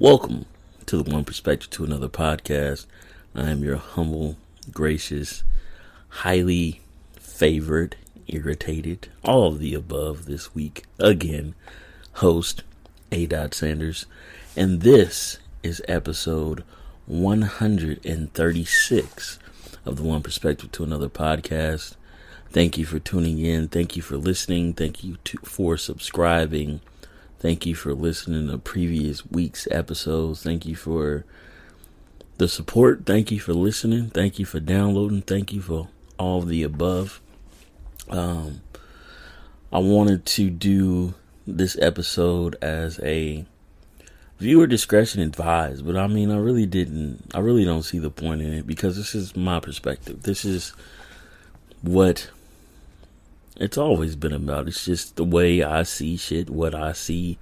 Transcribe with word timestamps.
Welcome 0.00 0.46
to 0.86 1.02
the 1.02 1.12
One 1.12 1.24
Perspective 1.24 1.70
to 1.70 1.82
Another 1.82 2.08
podcast. 2.08 2.86
I 3.34 3.50
am 3.50 3.64
your 3.64 3.78
humble, 3.78 4.36
gracious, 4.70 5.42
highly 6.08 6.82
favored, 7.14 7.96
irritated, 8.28 9.08
all 9.24 9.48
of 9.48 9.58
the 9.58 9.74
above 9.74 10.26
this 10.26 10.54
week. 10.54 10.84
Again, 11.00 11.56
host 12.12 12.62
A. 13.10 13.26
Dot 13.26 13.54
Sanders, 13.54 14.06
and 14.54 14.82
this 14.82 15.38
is 15.64 15.82
episode 15.88 16.62
136 17.06 19.38
of 19.84 19.96
the 19.96 20.04
One 20.04 20.22
Perspective 20.22 20.70
to 20.70 20.84
Another 20.84 21.08
podcast. 21.08 21.96
Thank 22.50 22.78
you 22.78 22.84
for 22.84 23.00
tuning 23.00 23.40
in. 23.40 23.66
Thank 23.66 23.96
you 23.96 24.02
for 24.02 24.16
listening. 24.16 24.74
Thank 24.74 25.02
you 25.02 25.16
to, 25.24 25.38
for 25.38 25.76
subscribing. 25.76 26.82
Thank 27.40 27.66
you 27.66 27.74
for 27.74 27.94
listening 27.94 28.48
to 28.48 28.58
previous 28.58 29.24
week's 29.26 29.68
episodes. 29.70 30.42
Thank 30.42 30.66
you 30.66 30.74
for 30.74 31.24
the 32.38 32.48
support. 32.48 33.06
Thank 33.06 33.30
you 33.30 33.38
for 33.38 33.54
listening. 33.54 34.10
Thank 34.10 34.38
you 34.38 34.44
for 34.44 34.58
downloading. 34.58 35.22
Thank 35.22 35.52
you 35.52 35.60
for 35.60 35.88
all 36.18 36.40
the 36.42 36.64
above. 36.64 37.20
Um, 38.08 38.62
I 39.72 39.78
wanted 39.78 40.26
to 40.26 40.50
do 40.50 41.14
this 41.46 41.78
episode 41.80 42.56
as 42.60 42.98
a 43.00 43.44
viewer 44.38 44.66
discretion 44.66 45.20
advised, 45.20 45.86
but 45.86 45.96
I 45.96 46.06
mean, 46.06 46.30
I 46.30 46.38
really 46.38 46.66
didn't, 46.66 47.30
I 47.34 47.40
really 47.40 47.64
don't 47.64 47.82
see 47.82 47.98
the 47.98 48.10
point 48.10 48.42
in 48.42 48.52
it 48.52 48.66
because 48.66 48.96
this 48.96 49.14
is 49.14 49.36
my 49.36 49.60
perspective. 49.60 50.22
This 50.22 50.44
is 50.44 50.72
what 51.82 52.30
it's 53.58 53.76
always 53.76 54.16
been 54.16 54.32
about. 54.32 54.68
It's 54.68 54.84
just 54.84 55.16
the 55.16 55.24
way 55.24 55.62
I 55.62 55.82
see 55.82 56.16
shit, 56.16 56.48
what 56.48 56.74
I 56.74 56.92
see 56.92 57.38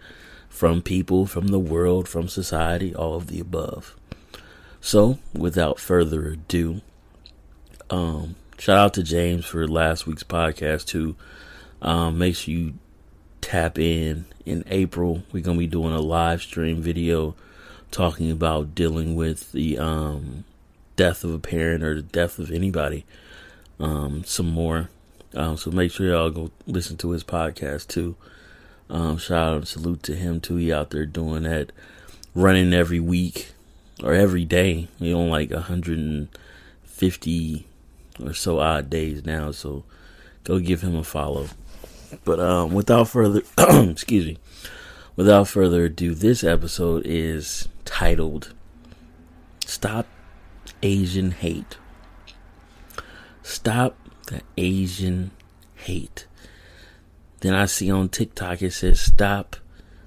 from 0.48 0.80
people, 0.80 1.26
from 1.26 1.48
the 1.48 1.58
world, 1.58 2.08
from 2.08 2.28
society, 2.28 2.94
all 2.94 3.14
of 3.14 3.26
the 3.26 3.40
above. 3.40 3.94
So, 4.80 5.18
without 5.34 5.78
further 5.78 6.28
ado, 6.28 6.80
um, 7.90 8.36
shout 8.58 8.78
out 8.78 8.94
to 8.94 9.02
James 9.02 9.44
for 9.44 9.68
last 9.68 10.06
week's 10.06 10.22
podcast 10.22 10.86
too. 10.86 11.16
Um, 11.82 12.18
make 12.18 12.36
sure 12.36 12.54
you 12.54 12.74
tap 13.42 13.78
in 13.78 14.24
in 14.46 14.64
April. 14.68 15.22
We're 15.32 15.42
gonna 15.42 15.58
be 15.58 15.66
doing 15.66 15.92
a 15.92 16.00
live 16.00 16.40
stream 16.40 16.80
video 16.80 17.34
talking 17.90 18.30
about 18.30 18.74
dealing 18.74 19.14
with 19.14 19.52
the 19.52 19.78
um, 19.78 20.44
death 20.96 21.24
of 21.24 21.32
a 21.32 21.38
parent 21.38 21.84
or 21.84 21.96
the 21.96 22.02
death 22.02 22.38
of 22.38 22.50
anybody. 22.50 23.04
Um, 23.78 24.24
some 24.24 24.46
more 24.46 24.88
um, 25.36 25.56
so 25.58 25.70
make 25.70 25.92
sure 25.92 26.08
y'all 26.08 26.30
go 26.30 26.50
listen 26.66 26.96
to 26.98 27.10
his 27.10 27.22
podcast 27.22 27.86
too. 27.88 28.16
Um, 28.88 29.18
shout 29.18 29.48
out 29.48 29.56
and 29.56 29.68
salute 29.68 30.02
to 30.04 30.14
him 30.14 30.40
too. 30.40 30.56
He 30.56 30.72
out 30.72 30.88
there 30.90 31.04
doing 31.04 31.42
that, 31.42 31.72
running 32.34 32.72
every 32.72 33.00
week 33.00 33.52
or 34.02 34.14
every 34.14 34.46
day. 34.46 34.88
He 34.98 35.12
on 35.12 35.28
like 35.28 35.50
150 35.50 37.66
or 38.24 38.32
so 38.32 38.60
odd 38.60 38.88
days 38.88 39.26
now. 39.26 39.50
So 39.50 39.84
go 40.44 40.58
give 40.58 40.80
him 40.80 40.96
a 40.96 41.04
follow. 41.04 41.48
But 42.24 42.40
um, 42.40 42.72
without 42.72 43.08
further, 43.08 43.42
excuse 43.90 44.24
me, 44.26 44.38
without 45.16 45.48
further 45.48 45.84
ado, 45.84 46.14
this 46.14 46.42
episode 46.44 47.02
is 47.04 47.68
titled 47.84 48.54
"Stop 49.66 50.06
Asian 50.82 51.32
Hate." 51.32 51.76
Stop 53.42 53.98
the 54.26 54.42
Asian 54.56 55.30
hate. 55.74 56.26
Then 57.40 57.54
I 57.54 57.66
see 57.66 57.90
on 57.90 58.08
TikTok 58.08 58.62
it 58.62 58.72
says 58.72 59.00
stop 59.00 59.56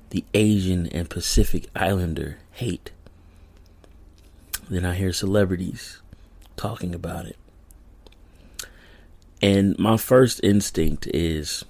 the 0.09 0.25
Asian 0.34 0.88
and 0.88 1.09
Pacific 1.09 1.68
Islander 1.75 2.40
hate. 2.52 2.91
Then 4.69 4.85
I 4.85 4.96
hear 4.96 5.13
celebrities 5.13 6.02
talking 6.57 6.94
about 6.94 7.25
it. 7.25 7.38
And 9.41 9.78
my 9.80 9.97
first 9.97 10.41
instinct 10.44 11.07
is 11.07 11.63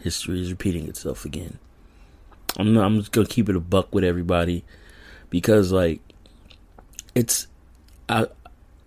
history 0.00 0.40
is 0.40 0.50
repeating 0.50 0.88
itself 0.88 1.24
again. 1.24 1.58
I'm 2.56 2.72
not, 2.72 2.84
I'm 2.84 2.98
just 2.98 3.12
gonna 3.12 3.26
keep 3.26 3.48
it 3.48 3.56
a 3.56 3.60
buck 3.60 3.94
with 3.94 4.04
everybody 4.04 4.64
because 5.30 5.72
like 5.72 6.00
it's 7.14 7.46
I 8.08 8.26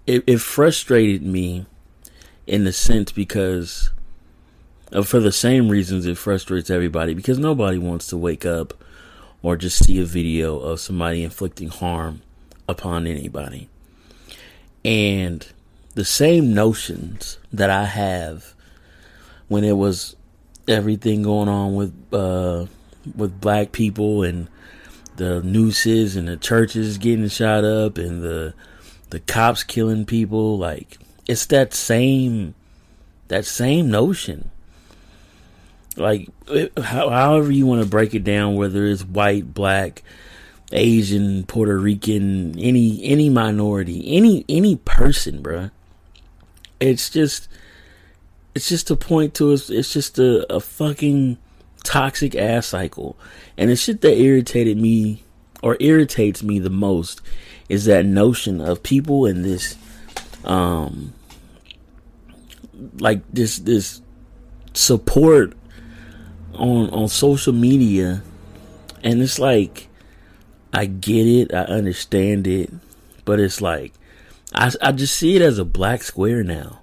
it, 0.06 0.24
it 0.26 0.38
frustrated 0.40 1.24
me 1.24 1.66
in 2.48 2.64
the 2.64 2.74
sense 2.74 3.12
because 3.12 3.92
uh, 4.94 5.04
for 5.04 5.20
the 5.20 5.32
same 5.32 5.70
reasons 5.70 6.06
it 6.06 6.18
frustrates 6.18 6.70
everybody 6.70 7.14
because 7.14 7.38
nobody 7.38 7.78
wants 7.78 8.08
to 8.08 8.18
wake 8.18 8.46
up 8.46 8.74
or 9.44 9.56
just 9.56 9.84
see 9.86 10.00
a 10.00 10.06
video 10.06 10.58
of 10.58 10.80
somebody 10.80 11.24
inflicting 11.24 11.70
harm 11.70 12.22
upon 12.68 13.06
anybody. 13.06 13.70
And 14.84 15.46
the 15.96 16.06
same 16.06 16.54
notions 16.54 17.38
that 17.52 17.70
I 17.70 17.86
have 17.86 18.54
when 19.48 19.64
it 19.64 19.78
was 19.78 20.16
everything 20.68 21.24
going 21.24 21.50
on 21.50 21.76
with 21.76 21.94
uh, 22.14 22.66
with 23.16 23.40
black 23.40 23.72
people 23.72 24.24
and 24.24 24.48
the 25.16 25.42
nooses 25.42 26.16
and 26.16 26.28
the 26.28 26.38
churches 26.38 26.98
getting 26.98 27.28
shot 27.28 27.64
up 27.64 27.98
and 27.98 28.22
the 28.22 28.54
the 29.10 29.20
cops 29.22 29.64
killing 29.64 30.06
people 30.06 30.58
like 30.58 31.00
it's 31.28 31.46
that 31.48 31.74
same 31.74 32.56
that 33.28 33.46
same 33.46 33.90
notion. 33.90 34.52
Like 35.96 36.30
however 36.78 37.52
you 37.52 37.66
want 37.66 37.82
to 37.82 37.88
break 37.88 38.14
it 38.14 38.24
down 38.24 38.56
whether 38.56 38.86
it's 38.86 39.04
white 39.04 39.54
black 39.54 40.04
asian 40.72 41.46
puerto 41.46 41.78
rican 41.78 42.58
any 42.60 43.04
any 43.04 43.30
minority 43.30 44.04
any 44.16 44.46
any 44.48 44.76
person 44.76 45.42
bruh. 45.42 45.72
It's 46.80 47.10
just 47.10 47.48
it's 48.54 48.70
just 48.70 48.92
a 48.92 48.96
point 48.96 49.34
to 49.36 49.54
us 49.54 49.70
it's 49.70 49.92
just 49.92 50.20
a, 50.20 50.52
a 50.54 50.60
fucking 50.60 51.38
toxic 51.84 52.36
ass 52.36 52.68
cycle. 52.68 53.18
And 53.58 53.70
the 53.70 53.76
shit 53.76 54.02
that 54.02 54.18
irritated 54.20 54.78
me 54.78 55.24
or 55.64 55.78
irritates 55.80 56.44
me 56.44 56.60
the 56.60 56.70
most 56.70 57.22
is 57.70 57.86
that 57.86 58.06
notion 58.06 58.62
of 58.62 58.84
people 58.84 59.26
in 59.26 59.42
this 59.42 59.78
um 60.44 61.14
like 63.00 63.22
this 63.32 63.60
this 63.60 64.02
support 64.74 65.54
on 66.54 66.90
on 66.90 67.08
social 67.08 67.54
media 67.54 68.24
and 69.04 69.22
it's 69.22 69.40
like 69.40 69.88
I 70.74 70.86
get 70.86 71.26
it, 71.26 71.54
I 71.54 71.62
understand 71.64 72.46
it, 72.46 72.72
but 73.26 73.40
it's 73.40 73.62
like 73.62 73.94
I 74.54 74.72
I 74.82 74.92
just 74.92 75.16
see 75.16 75.36
it 75.36 75.42
as 75.42 75.60
a 75.60 75.66
black 75.66 76.04
square 76.04 76.44
now. 76.44 76.80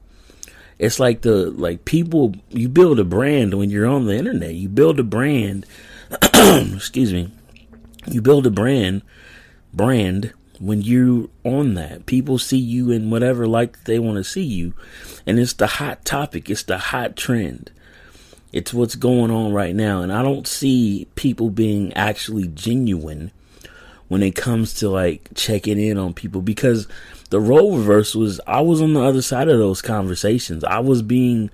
It's 0.78 0.98
like 0.98 1.22
the 1.22 1.50
like 1.50 1.84
people 1.84 2.34
you 2.50 2.68
build 2.68 2.98
a 2.98 3.04
brand 3.04 3.54
when 3.54 3.70
you're 3.70 3.86
on 3.86 4.06
the 4.06 4.16
internet. 4.16 4.54
You 4.54 4.68
build 4.68 4.98
a 4.98 5.04
brand 5.04 5.66
excuse 6.34 7.12
me. 7.12 7.30
You 8.06 8.20
build 8.20 8.46
a 8.46 8.50
brand 8.50 9.02
brand 9.72 10.32
when 10.60 10.82
you're 10.82 11.28
on 11.42 11.74
that. 11.74 12.06
People 12.06 12.38
see 12.38 12.58
you 12.58 12.90
in 12.90 13.10
whatever 13.10 13.46
light 13.46 13.76
they 13.84 13.98
want 13.98 14.16
to 14.16 14.24
see 14.24 14.44
you. 14.44 14.74
And 15.26 15.38
it's 15.38 15.52
the 15.52 15.66
hot 15.66 16.04
topic, 16.04 16.50
it's 16.50 16.62
the 16.62 16.78
hot 16.78 17.16
trend. 17.16 17.70
It's 18.52 18.72
what's 18.72 18.94
going 18.94 19.30
on 19.30 19.52
right 19.52 19.74
now. 19.74 20.02
And 20.02 20.12
I 20.12 20.22
don't 20.22 20.46
see 20.46 21.08
people 21.16 21.50
being 21.50 21.92
actually 21.94 22.46
genuine 22.46 23.32
when 24.08 24.22
it 24.22 24.36
comes 24.36 24.74
to 24.74 24.88
like 24.88 25.28
checking 25.34 25.80
in 25.80 25.98
on 25.98 26.14
people 26.14 26.40
because 26.40 26.86
the 27.30 27.40
role 27.40 27.76
reversal 27.76 28.20
was 28.20 28.40
I 28.46 28.60
was 28.60 28.80
on 28.80 28.92
the 28.92 29.02
other 29.02 29.22
side 29.22 29.48
of 29.48 29.58
those 29.58 29.82
conversations. 29.82 30.62
I 30.62 30.78
was 30.78 31.02
being 31.02 31.50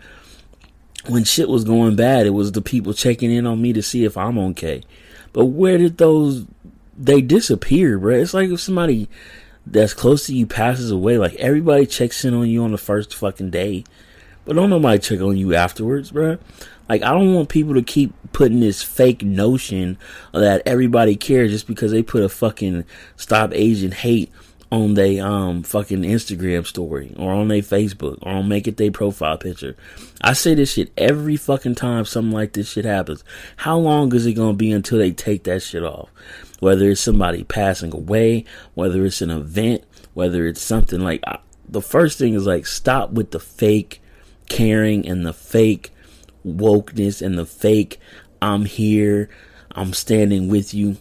when 1.09 1.25
shit 1.25 1.49
was 1.49 1.65
going 1.65 1.97
bad, 1.97 2.27
it 2.27 2.31
was 2.31 2.53
the 2.53 2.61
people 2.61 2.93
checking 2.93 3.31
in 3.31 3.47
on 3.47 3.63
me 3.63 3.73
to 3.73 3.83
see 3.83 4.05
if 4.05 4.19
I'm 4.19 4.39
okay. 4.39 4.83
But 5.33 5.47
where 5.47 5.79
did 5.79 5.97
those 5.97 6.45
they 7.01 7.23
disappear, 7.23 7.99
bro. 7.99 8.17
It's 8.17 8.35
like 8.35 8.51
if 8.51 8.61
somebody 8.61 9.09
that's 9.67 9.95
close 9.95 10.27
to 10.27 10.35
you 10.35 10.47
passes 10.47 10.91
away, 10.91 11.19
like 11.19 11.35
everybody 11.35 11.87
checks 11.87 12.25
in 12.25 12.35
on 12.35 12.49
you 12.49 12.63
on 12.63 12.73
the 12.73 12.79
first 12.79 13.15
fucking 13.15 13.51
day, 13.51 13.85
but 14.45 14.55
don't 14.55 14.71
nobody 14.71 14.99
check 14.99 15.21
on 15.21 15.37
you 15.37 15.55
afterwards, 15.55 16.11
bro. 16.11 16.39
Like 16.89 17.03
I 17.03 17.13
don't 17.13 17.35
want 17.35 17.49
people 17.49 17.75
to 17.75 17.83
keep 17.83 18.13
putting 18.33 18.61
this 18.61 18.83
fake 18.83 19.23
notion 19.23 19.97
that 20.33 20.63
everybody 20.67 21.17
cares 21.17 21.51
just 21.51 21.67
because 21.67 21.91
they 21.91 22.03
put 22.03 22.23
a 22.23 22.29
fucking 22.29 22.85
stop 23.17 23.53
Asian 23.55 23.93
hate 23.93 24.31
on 24.73 24.95
their 24.95 25.25
um 25.25 25.63
fucking 25.63 26.03
Instagram 26.03 26.67
story 26.67 27.15
or 27.17 27.33
on 27.33 27.49
their 27.49 27.63
Facebook 27.63 28.19
or 28.23 28.33
on 28.33 28.49
make 28.49 28.69
it 28.69 28.77
their 28.77 28.91
profile 28.91 29.39
picture. 29.39 29.77
I 30.23 30.35
say 30.35 30.55
this 30.55 30.73
shit 30.73 30.93
every 30.99 31.37
fucking 31.37 31.77
time 31.77 32.05
something 32.05 32.33
like 32.33 32.53
this 32.53 32.71
shit 32.71 32.85
happens. 32.85 33.25
How 33.57 33.79
long 33.79 34.15
is 34.15 34.27
it 34.27 34.35
gonna 34.35 34.55
be 34.55 34.73
until 34.73 34.99
they 34.99 35.13
take 35.13 35.45
that 35.45 35.63
shit 35.63 35.83
off? 35.83 36.11
whether 36.61 36.91
it's 36.91 37.01
somebody 37.01 37.43
passing 37.43 37.93
away, 37.93 38.45
whether 38.75 39.05
it's 39.05 39.21
an 39.21 39.31
event, 39.31 39.83
whether 40.15 40.47
it's 40.47 40.61
something 40.61 41.01
like 41.01 41.25
the 41.69 41.83
first 41.83 42.19
thing 42.19 42.35
is 42.35 42.47
like 42.47 42.67
stop 42.67 43.11
with 43.11 43.33
the 43.33 43.41
fake 43.41 44.01
caring 44.49 45.09
and 45.09 45.27
the 45.27 45.33
fake 45.33 45.91
wokeness 46.47 47.25
and 47.25 47.37
the 47.37 47.47
fake 47.47 47.99
I'm 48.41 48.67
here, 48.67 49.29
I'm 49.73 49.93
standing 49.93 50.49
with 50.49 50.73
you. 50.73 50.97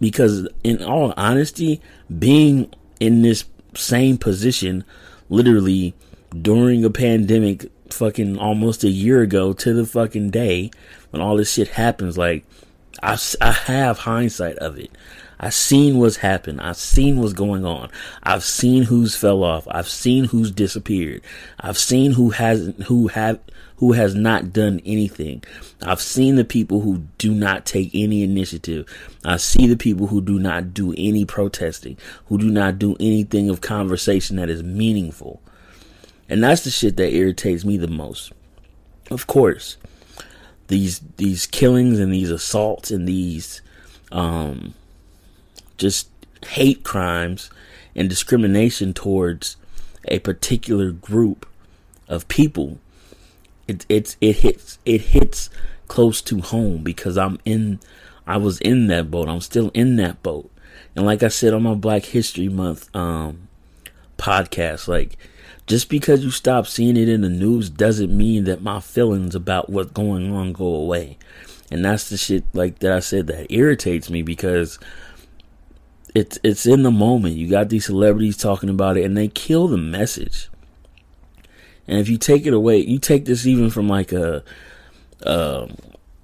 Because, 0.00 0.46
in 0.62 0.82
all 0.82 1.14
honesty, 1.16 1.80
being 2.18 2.72
in 3.00 3.22
this 3.22 3.44
same 3.74 4.18
position 4.18 4.84
literally 5.30 5.94
during 6.42 6.84
a 6.84 6.90
pandemic 6.90 7.70
fucking 7.94 8.38
almost 8.38 8.84
a 8.84 8.90
year 8.90 9.22
ago 9.22 9.52
to 9.52 9.72
the 9.72 9.86
fucking 9.86 10.30
day 10.30 10.70
when 11.10 11.22
all 11.22 11.36
this 11.36 11.52
shit 11.52 11.68
happens, 11.68 12.18
like, 12.18 12.44
I, 13.02 13.18
I 13.40 13.52
have 13.52 14.00
hindsight 14.00 14.56
of 14.58 14.78
it. 14.78 14.90
I've 15.38 15.54
seen 15.54 15.98
what's 15.98 16.16
happened. 16.16 16.60
I've 16.60 16.76
seen 16.76 17.18
what's 17.18 17.32
going 17.32 17.64
on. 17.64 17.90
I've 18.22 18.44
seen 18.44 18.84
who's 18.84 19.16
fell 19.16 19.42
off. 19.42 19.66
I've 19.70 19.88
seen 19.88 20.24
who's 20.24 20.50
disappeared. 20.50 21.22
I've 21.60 21.76
seen 21.78 22.12
who 22.12 22.30
hasn't, 22.30 22.84
who 22.84 23.08
have 23.08 23.40
who 23.76 23.92
has 23.92 24.14
not 24.14 24.52
done 24.52 24.80
anything. 24.84 25.42
I've 25.82 26.00
seen 26.00 26.36
the 26.36 26.44
people 26.44 26.80
who 26.80 26.98
do 27.18 27.32
not 27.32 27.66
take 27.66 27.90
any 27.92 28.22
initiative. 28.22 28.86
I 29.24 29.36
see 29.36 29.66
the 29.66 29.76
people 29.76 30.06
who 30.06 30.20
do 30.20 30.38
not 30.38 30.72
do 30.72 30.94
any 30.96 31.24
protesting, 31.24 31.98
who 32.26 32.38
do 32.38 32.50
not 32.50 32.78
do 32.78 32.96
anything 33.00 33.50
of 33.50 33.60
conversation 33.60 34.36
that 34.36 34.48
is 34.48 34.62
meaningful. 34.62 35.42
And 36.28 36.42
that's 36.42 36.64
the 36.64 36.70
shit 36.70 36.96
that 36.96 37.12
irritates 37.12 37.64
me 37.64 37.76
the 37.76 37.88
most. 37.88 38.32
Of 39.10 39.26
course, 39.26 39.76
these 40.68 41.00
these 41.16 41.46
killings 41.46 41.98
and 41.98 42.12
these 42.12 42.30
assaults 42.30 42.90
and 42.90 43.06
these 43.06 43.60
um 44.10 44.74
just 45.76 46.08
hate 46.46 46.84
crimes 46.84 47.50
and 47.94 48.08
discrimination 48.08 48.94
towards 48.94 49.56
a 50.06 50.18
particular 50.20 50.90
group 50.90 51.46
of 52.08 52.28
people 52.28 52.78
it 53.66 53.86
it's 53.88 54.16
it 54.20 54.36
hits 54.36 54.78
it 54.84 55.00
hits 55.00 55.50
close 55.88 56.20
to 56.22 56.40
home 56.40 56.82
because 56.82 57.16
I'm 57.16 57.38
in 57.44 57.80
I 58.26 58.36
was 58.38 58.58
in 58.60 58.86
that 58.88 59.10
boat. 59.10 59.28
I'm 59.28 59.40
still 59.40 59.70
in 59.74 59.96
that 59.96 60.22
boat. 60.22 60.50
And 60.96 61.04
like 61.04 61.22
I 61.22 61.28
said 61.28 61.52
on 61.52 61.62
my 61.62 61.74
Black 61.74 62.04
History 62.06 62.48
Month 62.48 62.94
um 62.94 63.48
podcast, 64.18 64.88
like 64.88 65.16
just 65.66 65.88
because 65.88 66.22
you 66.22 66.30
stop 66.30 66.66
seeing 66.66 66.96
it 66.96 67.08
in 67.08 67.22
the 67.22 67.28
news 67.28 67.70
doesn't 67.70 68.16
mean 68.16 68.44
that 68.44 68.62
my 68.62 68.80
feelings 68.80 69.34
about 69.34 69.70
what's 69.70 69.92
going 69.92 70.30
on 70.32 70.52
go 70.52 70.66
away. 70.66 71.16
And 71.70 71.84
that's 71.84 72.08
the 72.08 72.16
shit 72.16 72.44
like 72.52 72.80
that 72.80 72.92
I 72.92 73.00
said 73.00 73.26
that 73.28 73.50
irritates 73.50 74.10
me 74.10 74.22
because 74.22 74.78
it's 76.14 76.38
it's 76.44 76.66
in 76.66 76.82
the 76.82 76.90
moment. 76.90 77.36
You 77.36 77.48
got 77.48 77.70
these 77.70 77.86
celebrities 77.86 78.36
talking 78.36 78.68
about 78.68 78.96
it 78.96 79.04
and 79.04 79.16
they 79.16 79.28
kill 79.28 79.68
the 79.68 79.78
message. 79.78 80.48
And 81.88 81.98
if 81.98 82.08
you 82.08 82.18
take 82.18 82.46
it 82.46 82.54
away, 82.54 82.78
you 82.78 82.98
take 82.98 83.24
this 83.24 83.46
even 83.46 83.70
from 83.70 83.88
like 83.88 84.12
a 84.12 84.44
um, 85.24 85.76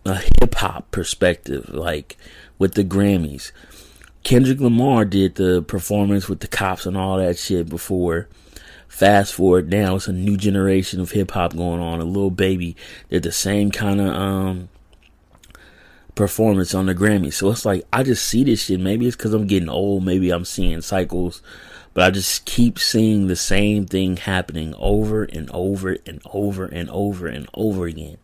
a, 0.04 0.10
a 0.10 0.14
hip 0.16 0.54
hop 0.54 0.90
perspective, 0.90 1.70
like 1.70 2.16
with 2.58 2.74
the 2.74 2.84
Grammys. 2.84 3.52
Kendrick 4.22 4.60
Lamar 4.60 5.06
did 5.06 5.36
the 5.36 5.62
performance 5.62 6.28
with 6.28 6.40
the 6.40 6.48
cops 6.48 6.84
and 6.84 6.96
all 6.96 7.16
that 7.16 7.38
shit 7.38 7.68
before. 7.68 8.28
Fast 8.90 9.32
forward 9.32 9.70
now, 9.70 9.96
it's 9.96 10.08
a 10.08 10.12
new 10.12 10.36
generation 10.36 11.00
of 11.00 11.12
hip 11.12 11.30
hop 11.30 11.56
going 11.56 11.80
on. 11.80 12.00
A 12.00 12.04
Lil 12.04 12.30
Baby 12.30 12.76
did 13.08 13.22
the 13.22 13.32
same 13.32 13.70
kind 13.70 14.00
of 14.00 14.14
um 14.14 14.68
performance 16.14 16.74
on 16.74 16.84
the 16.84 16.94
Grammy. 16.94 17.32
So 17.32 17.50
it's 17.50 17.64
like 17.64 17.86
I 17.92 18.02
just 18.02 18.26
see 18.26 18.44
this 18.44 18.64
shit. 18.64 18.80
Maybe 18.80 19.06
it's 19.06 19.16
because 19.16 19.32
I'm 19.32 19.46
getting 19.46 19.70
old. 19.70 20.04
Maybe 20.04 20.30
I'm 20.30 20.44
seeing 20.44 20.82
cycles 20.82 21.40
but 21.92 22.04
I 22.04 22.10
just 22.10 22.44
keep 22.44 22.78
seeing 22.78 23.26
the 23.26 23.36
same 23.36 23.86
thing 23.86 24.16
happening 24.16 24.74
over 24.78 25.24
and 25.24 25.50
over 25.52 25.96
and 26.06 26.20
over 26.32 26.64
and 26.66 26.88
over 26.90 27.26
and 27.26 27.48
over 27.54 27.86
again. 27.86 28.16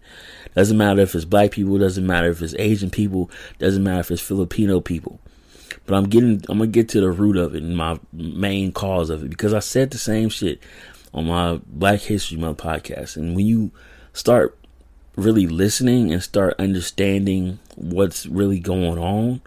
Doesn't 0.55 0.79
matter 0.79 1.01
if 1.01 1.15
it's 1.15 1.25
black 1.25 1.51
people, 1.51 1.79
doesn't 1.79 2.07
matter 2.07 2.31
if 2.31 2.41
it's 2.43 2.55
Asian 2.59 2.91
people, 2.91 3.31
doesn't 3.59 3.83
matter 3.83 4.01
if 4.01 4.11
it's 4.11 4.23
Filipino 4.23 4.81
people. 4.81 5.21
But 5.87 5.97
I'm 5.97 6.09
getting, 6.09 6.43
I'm 6.49 6.59
gonna 6.59 6.67
get 6.67 6.89
to 6.91 7.01
the 7.01 7.11
root 7.11 7.37
of 7.37 7.55
it 7.55 7.63
and 7.63 7.77
my 7.77 7.99
main 8.13 8.73
cause 8.73 9.11
of 9.11 9.23
it 9.23 9.31
because 9.31 9.55
I 9.55 9.61
said 9.61 9.91
the 9.91 9.99
same 9.99 10.29
shit 10.29 10.61
on 11.15 11.27
my 11.27 11.61
Black 11.67 12.01
History 12.01 12.37
Month 12.37 12.59
podcast. 12.59 13.17
And 13.17 13.37
when 13.37 13.47
you 13.47 13.71
start 14.13 14.59
really 15.17 15.47
listening 15.47 16.13
and 16.13 16.23
start 16.23 16.55
understanding 16.59 17.59
what's 17.75 18.27
really 18.27 18.59
going 18.59 18.99
on, 18.99 19.41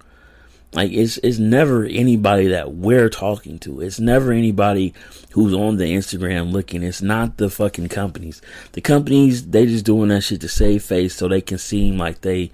like 0.74 0.92
it's 0.92 1.18
it's 1.18 1.40
never 1.40 1.84
anybody 1.86 2.48
that 2.48 2.74
we're 2.74 3.10
talking 3.10 3.58
to. 3.60 3.82
It's 3.82 4.00
never 4.00 4.32
anybody 4.32 4.94
who's 5.32 5.54
on 5.54 5.78
the 5.78 5.86
Instagram 5.86 6.52
looking. 6.52 6.84
It's 6.84 7.02
not 7.02 7.38
the 7.38 7.50
fucking 7.50 7.90
companies. 7.90 8.42
The 8.74 8.82
companies 8.82 9.48
they 9.48 9.66
just 9.66 9.86
doing 9.86 10.10
that 10.10 10.22
shit 10.22 10.42
to 10.42 10.48
save 10.48 10.84
face 10.84 11.16
so 11.16 11.28
they 11.28 11.42
can 11.42 11.58
seem 11.58 11.98
like 11.98 12.22
they 12.22 12.52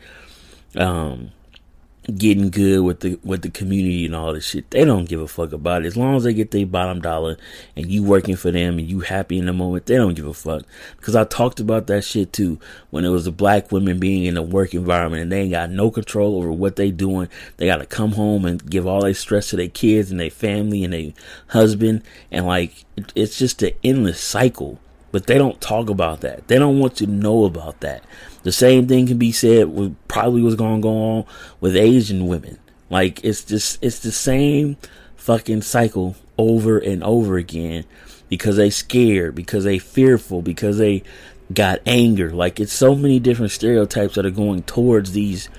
um 0.75 1.31
getting 2.13 2.49
good 2.49 2.81
with 2.81 2.99
the 2.99 3.19
with 3.23 3.41
the 3.41 3.49
community 3.49 4.05
and 4.05 4.15
all 4.15 4.33
this 4.33 4.45
shit. 4.45 4.69
They 4.69 4.85
don't 4.85 5.09
give 5.09 5.19
a 5.19 5.27
fuck 5.27 5.51
about 5.53 5.83
it. 5.83 5.87
As 5.87 5.97
long 5.97 6.15
as 6.15 6.23
they 6.23 6.33
get 6.33 6.51
their 6.51 6.65
bottom 6.65 7.01
dollar 7.01 7.37
and 7.75 7.89
you 7.91 8.03
working 8.03 8.35
for 8.35 8.51
them 8.51 8.77
and 8.77 8.87
you 8.87 8.99
happy 8.99 9.39
in 9.39 9.45
the 9.45 9.53
moment, 9.53 9.85
they 9.85 9.95
don't 9.95 10.13
give 10.13 10.27
a 10.27 10.33
fuck. 10.33 10.63
Because 10.97 11.15
I 11.15 11.23
talked 11.23 11.59
about 11.59 11.87
that 11.87 12.03
shit 12.03 12.31
too 12.31 12.59
when 12.91 13.05
it 13.05 13.09
was 13.09 13.25
the 13.25 13.31
black 13.31 13.71
women 13.71 13.99
being 13.99 14.25
in 14.25 14.37
a 14.37 14.43
work 14.43 14.73
environment 14.73 15.23
and 15.23 15.31
they 15.31 15.41
ain't 15.41 15.51
got 15.51 15.71
no 15.71 15.89
control 15.89 16.37
over 16.37 16.51
what 16.51 16.75
they 16.75 16.91
doing. 16.91 17.27
They 17.57 17.65
gotta 17.65 17.85
come 17.85 18.11
home 18.11 18.45
and 18.45 18.69
give 18.69 18.85
all 18.85 19.01
their 19.01 19.13
stress 19.13 19.49
to 19.49 19.55
their 19.55 19.67
kids 19.67 20.11
and 20.11 20.19
their 20.19 20.29
family 20.29 20.83
and 20.83 20.93
their 20.93 21.13
husband 21.47 22.03
and 22.31 22.45
like 22.45 22.85
it's 23.15 23.37
just 23.37 23.63
an 23.63 23.71
endless 23.83 24.21
cycle. 24.21 24.79
But 25.11 25.27
they 25.27 25.37
don't 25.37 25.61
talk 25.61 25.89
about 25.89 26.21
that. 26.21 26.49
They 26.49 26.59
don't 26.59 26.77
want 26.77 26.99
you 26.99 27.07
to 27.07 27.13
know 27.13 27.45
about 27.45 27.79
that. 27.79 28.03
The 28.45 28.51
same 28.51 28.87
thing 28.87 29.07
can 29.07 29.17
be 29.17 29.31
said 29.31 29.69
with 29.69 29.95
probably 30.07 30.43
what's 30.43 30.55
going 30.55 30.75
to 30.75 30.81
go 30.83 30.95
on 30.95 31.25
with 31.59 31.75
Asian 31.75 32.27
women. 32.27 32.59
Like 32.91 33.25
it's 33.25 33.43
just 33.43 33.83
it's 33.83 33.97
the 33.99 34.11
same 34.11 34.77
fucking 35.15 35.63
cycle 35.63 36.15
over 36.37 36.77
and 36.77 37.03
over 37.03 37.37
again 37.37 37.85
because 38.29 38.57
they 38.57 38.69
scared, 38.69 39.33
because 39.33 39.63
they 39.63 39.79
fearful, 39.79 40.43
because 40.43 40.77
they 40.77 41.01
got 41.55 41.81
anger. 41.87 42.29
Like 42.29 42.59
it's 42.59 42.71
so 42.71 42.93
many 42.93 43.19
different 43.19 43.51
stereotypes 43.51 44.13
that 44.13 44.27
are 44.27 44.29
going 44.29 44.61
towards 44.61 45.13
these 45.13 45.49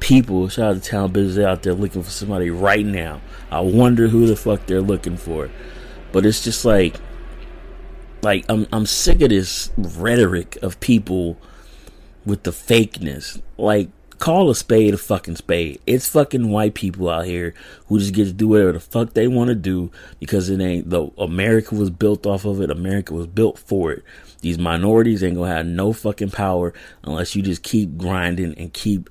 people. 0.00 0.48
Shout 0.48 0.76
out 0.76 0.82
to 0.82 0.90
town 0.90 1.12
business 1.12 1.44
out 1.44 1.62
there 1.62 1.74
looking 1.74 2.02
for 2.02 2.10
somebody 2.10 2.48
right 2.48 2.86
now. 2.86 3.20
I 3.50 3.60
wonder 3.60 4.08
who 4.08 4.26
the 4.26 4.34
fuck 4.34 4.64
they're 4.64 4.80
looking 4.80 5.18
for. 5.18 5.50
But 6.10 6.24
it's 6.24 6.42
just 6.42 6.64
like 6.64 6.96
like 8.22 8.46
I'm 8.48 8.66
I'm 8.72 8.86
sick 8.86 9.20
of 9.20 9.28
this 9.28 9.70
rhetoric 9.76 10.56
of 10.62 10.80
people 10.80 11.36
with 12.24 12.42
the 12.42 12.50
fakeness. 12.50 13.40
Like, 13.58 13.90
call 14.18 14.48
a 14.50 14.54
spade 14.54 14.94
a 14.94 14.96
fucking 14.96 15.36
spade. 15.36 15.80
It's 15.86 16.08
fucking 16.08 16.48
white 16.48 16.74
people 16.74 17.10
out 17.10 17.26
here 17.26 17.54
who 17.86 17.98
just 17.98 18.14
get 18.14 18.24
to 18.26 18.32
do 18.32 18.48
whatever 18.48 18.72
the 18.72 18.80
fuck 18.80 19.12
they 19.12 19.28
want 19.28 19.48
to 19.48 19.54
do 19.54 19.90
because 20.20 20.48
it 20.48 20.60
ain't 20.60 20.90
the 20.90 21.06
America 21.18 21.74
was 21.74 21.90
built 21.90 22.26
off 22.26 22.44
of 22.44 22.60
it. 22.60 22.70
America 22.70 23.12
was 23.12 23.26
built 23.26 23.58
for 23.58 23.92
it. 23.92 24.04
These 24.40 24.58
minorities 24.58 25.22
ain't 25.22 25.36
gonna 25.36 25.54
have 25.54 25.66
no 25.66 25.92
fucking 25.92 26.30
power 26.30 26.72
unless 27.02 27.34
you 27.34 27.42
just 27.42 27.62
keep 27.62 27.96
grinding 27.96 28.54
and 28.58 28.72
keep 28.72 29.10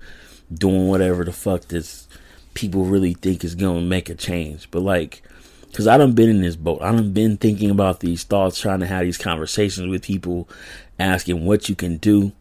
doing 0.54 0.88
whatever 0.88 1.24
the 1.24 1.32
fuck 1.32 1.68
this 1.68 2.08
people 2.54 2.86
really 2.86 3.14
think 3.14 3.44
is 3.44 3.56
gonna 3.56 3.82
make 3.82 4.10
a 4.10 4.16
change. 4.16 4.70
But 4.72 4.82
like, 4.82 5.22
cause 5.74 5.88
I 5.88 5.98
done 5.98 6.14
been 6.14 6.30
in 6.30 6.42
this 6.42 6.56
boat. 6.56 6.82
I 6.82 6.92
done 6.92 7.14
been 7.14 7.38
thinking 7.38 7.70
about 7.70 8.00
these 8.00 8.24
thoughts, 8.24 8.60
trying 8.60 8.80
to 8.80 8.88
have 8.88 9.04
these 9.04 9.18
conversations 9.18 9.88
with 9.88 10.04
people, 10.04 10.50
asking 11.00 11.46
what 11.46 11.68
you 11.70 11.76
can 11.76 11.98
do 11.98 12.32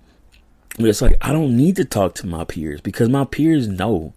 but 0.77 0.87
it's 0.87 1.03
like 1.03 1.17
I 1.21 1.33
don't 1.33 1.57
need 1.57 1.77
to 1.77 1.85
talk 1.85 2.15
to 2.17 2.27
my 2.27 2.45
peers 2.45 2.81
because 2.81 3.09
my 3.09 3.25
peers 3.25 3.69
know. 3.69 4.15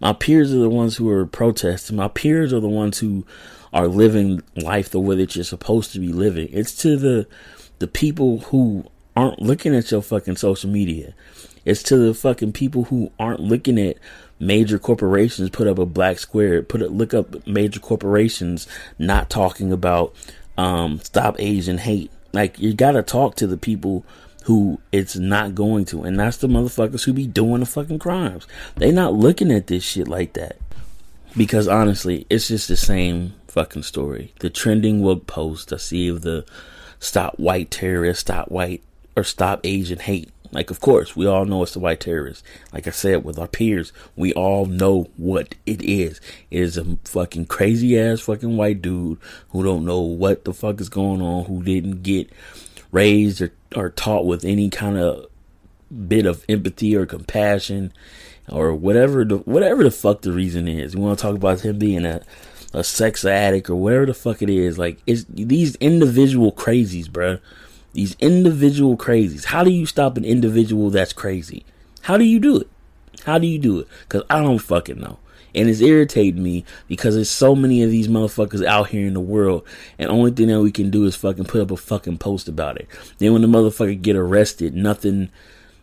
My 0.00 0.12
peers 0.12 0.54
are 0.54 0.58
the 0.58 0.70
ones 0.70 0.96
who 0.96 1.08
are 1.10 1.26
protesting. 1.26 1.96
My 1.96 2.08
peers 2.08 2.52
are 2.52 2.60
the 2.60 2.68
ones 2.68 2.98
who 2.98 3.26
are 3.72 3.88
living 3.88 4.42
life 4.56 4.90
the 4.90 5.00
way 5.00 5.16
that 5.16 5.34
you're 5.34 5.44
supposed 5.44 5.92
to 5.92 5.98
be 5.98 6.12
living. 6.12 6.48
It's 6.52 6.74
to 6.82 6.96
the 6.96 7.26
the 7.78 7.88
people 7.88 8.38
who 8.38 8.84
aren't 9.16 9.42
looking 9.42 9.74
at 9.74 9.90
your 9.90 10.02
fucking 10.02 10.36
social 10.36 10.70
media. 10.70 11.14
It's 11.64 11.82
to 11.84 11.96
the 11.96 12.14
fucking 12.14 12.52
people 12.52 12.84
who 12.84 13.10
aren't 13.18 13.40
looking 13.40 13.78
at 13.78 13.96
major 14.40 14.78
corporations 14.78 15.50
put 15.50 15.66
up 15.66 15.78
a 15.78 15.86
black 15.86 16.18
square, 16.18 16.62
put 16.62 16.82
it 16.82 16.92
look 16.92 17.12
up 17.12 17.46
major 17.46 17.80
corporations 17.80 18.68
not 18.98 19.30
talking 19.30 19.72
about 19.72 20.14
um 20.56 21.00
stop 21.00 21.36
Asian 21.38 21.78
hate. 21.78 22.12
Like 22.32 22.58
you 22.58 22.72
got 22.74 22.92
to 22.92 23.02
talk 23.02 23.34
to 23.36 23.46
the 23.46 23.56
people 23.56 24.04
who 24.48 24.80
it's 24.92 25.14
not 25.14 25.54
going 25.54 25.84
to. 25.84 26.04
And 26.04 26.18
that's 26.18 26.38
the 26.38 26.48
motherfuckers 26.48 27.04
who 27.04 27.12
be 27.12 27.26
doing 27.26 27.60
the 27.60 27.66
fucking 27.66 27.98
crimes. 27.98 28.46
They 28.76 28.90
not 28.90 29.12
looking 29.12 29.52
at 29.52 29.66
this 29.66 29.84
shit 29.84 30.08
like 30.08 30.32
that. 30.32 30.56
Because 31.36 31.68
honestly, 31.68 32.26
it's 32.30 32.48
just 32.48 32.66
the 32.68 32.76
same 32.76 33.34
fucking 33.48 33.82
story. 33.82 34.32
The 34.40 34.48
trending 34.48 35.02
woke 35.02 35.26
post 35.26 35.70
I 35.70 35.76
see 35.76 36.08
of 36.08 36.22
the 36.22 36.46
stop 36.98 37.38
white 37.38 37.70
terrorists, 37.70 38.22
stop 38.22 38.50
white 38.50 38.82
or 39.14 39.22
stop 39.22 39.60
Asian 39.64 39.98
hate. 39.98 40.30
Like, 40.50 40.70
of 40.70 40.80
course, 40.80 41.14
we 41.14 41.26
all 41.26 41.44
know 41.44 41.62
it's 41.62 41.74
the 41.74 41.78
white 41.78 42.00
terrorists. 42.00 42.42
Like 42.72 42.86
I 42.86 42.90
said, 42.90 43.24
with 43.24 43.38
our 43.38 43.48
peers, 43.48 43.92
we 44.16 44.32
all 44.32 44.64
know 44.64 45.10
what 45.18 45.56
it 45.66 45.82
is. 45.82 46.22
It 46.50 46.62
is 46.62 46.78
a 46.78 46.96
fucking 47.04 47.46
crazy 47.46 48.00
ass 48.00 48.20
fucking 48.20 48.56
white 48.56 48.80
dude 48.80 49.18
who 49.50 49.62
don't 49.62 49.84
know 49.84 50.00
what 50.00 50.46
the 50.46 50.54
fuck 50.54 50.80
is 50.80 50.88
going 50.88 51.20
on, 51.20 51.44
who 51.44 51.62
didn't 51.62 52.02
get 52.02 52.32
raised 52.90 53.42
or, 53.42 53.52
or 53.74 53.90
taught 53.90 54.26
with 54.26 54.44
any 54.44 54.70
kind 54.70 54.98
of 54.98 55.26
bit 56.06 56.26
of 56.26 56.44
empathy 56.48 56.94
or 56.96 57.06
compassion. 57.06 57.92
or 58.50 58.74
whatever 58.74 59.24
the 59.24 59.38
whatever 59.38 59.84
the 59.84 59.90
fuck 59.90 60.22
the 60.22 60.32
reason 60.32 60.66
is. 60.68 60.94
You 60.94 61.00
want 61.00 61.18
to 61.18 61.22
talk 61.22 61.34
about 61.36 61.60
him 61.60 61.78
being 61.78 62.06
a 62.06 62.22
a 62.74 62.84
sex 62.84 63.24
addict 63.24 63.70
or 63.70 63.76
whatever 63.76 64.06
the 64.06 64.14
fuck 64.14 64.42
it 64.42 64.50
is. 64.50 64.78
Like 64.78 64.98
it's 65.06 65.24
these 65.28 65.74
individual 65.76 66.52
crazies, 66.52 67.06
bruh. 67.06 67.40
These 67.94 68.16
individual 68.20 68.96
crazies. 68.96 69.46
How 69.46 69.64
do 69.64 69.70
you 69.70 69.86
stop 69.86 70.16
an 70.16 70.24
individual 70.24 70.90
that's 70.90 71.12
crazy? 71.12 71.64
How 72.02 72.16
do 72.16 72.24
you 72.24 72.38
do 72.38 72.58
it? 72.58 72.68
How 73.24 73.38
do 73.38 73.46
you 73.46 73.58
do 73.58 73.80
it? 73.80 73.88
Cause 74.08 74.22
I 74.30 74.40
don't 74.40 74.58
fucking 74.58 75.00
know. 75.00 75.18
And 75.54 75.68
it's 75.68 75.80
irritating 75.80 76.42
me 76.42 76.64
because 76.86 77.14
there's 77.14 77.30
so 77.30 77.54
many 77.54 77.82
of 77.82 77.90
these 77.90 78.08
motherfuckers 78.08 78.64
out 78.64 78.88
here 78.88 79.06
in 79.06 79.14
the 79.14 79.20
world, 79.20 79.66
and 79.98 80.10
only 80.10 80.30
thing 80.30 80.48
that 80.48 80.60
we 80.60 80.72
can 80.72 80.90
do 80.90 81.04
is 81.04 81.16
fucking 81.16 81.46
put 81.46 81.60
up 81.60 81.70
a 81.70 81.76
fucking 81.76 82.18
post 82.18 82.48
about 82.48 82.76
it. 82.78 82.88
Then 83.18 83.32
when 83.32 83.42
the 83.42 83.48
motherfucker 83.48 84.00
get 84.00 84.16
arrested, 84.16 84.74
nothing, 84.74 85.30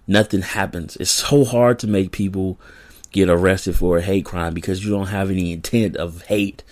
nothing 0.08 0.42
happens. 0.42 0.96
It's 0.98 1.12
so 1.12 1.46
hard 1.46 1.80
to 1.80 1.88
make 1.88 2.12
people 2.12 2.60
get 3.12 3.30
arrested 3.30 3.76
for 3.76 3.98
a 3.98 4.02
hate 4.02 4.26
crime 4.26 4.54
because 4.54 4.84
you 4.84 4.92
don't 4.92 5.08
have 5.08 5.32
any 5.32 5.54
intent 5.54 5.96
of 5.96 6.24
hate, 6.24 6.64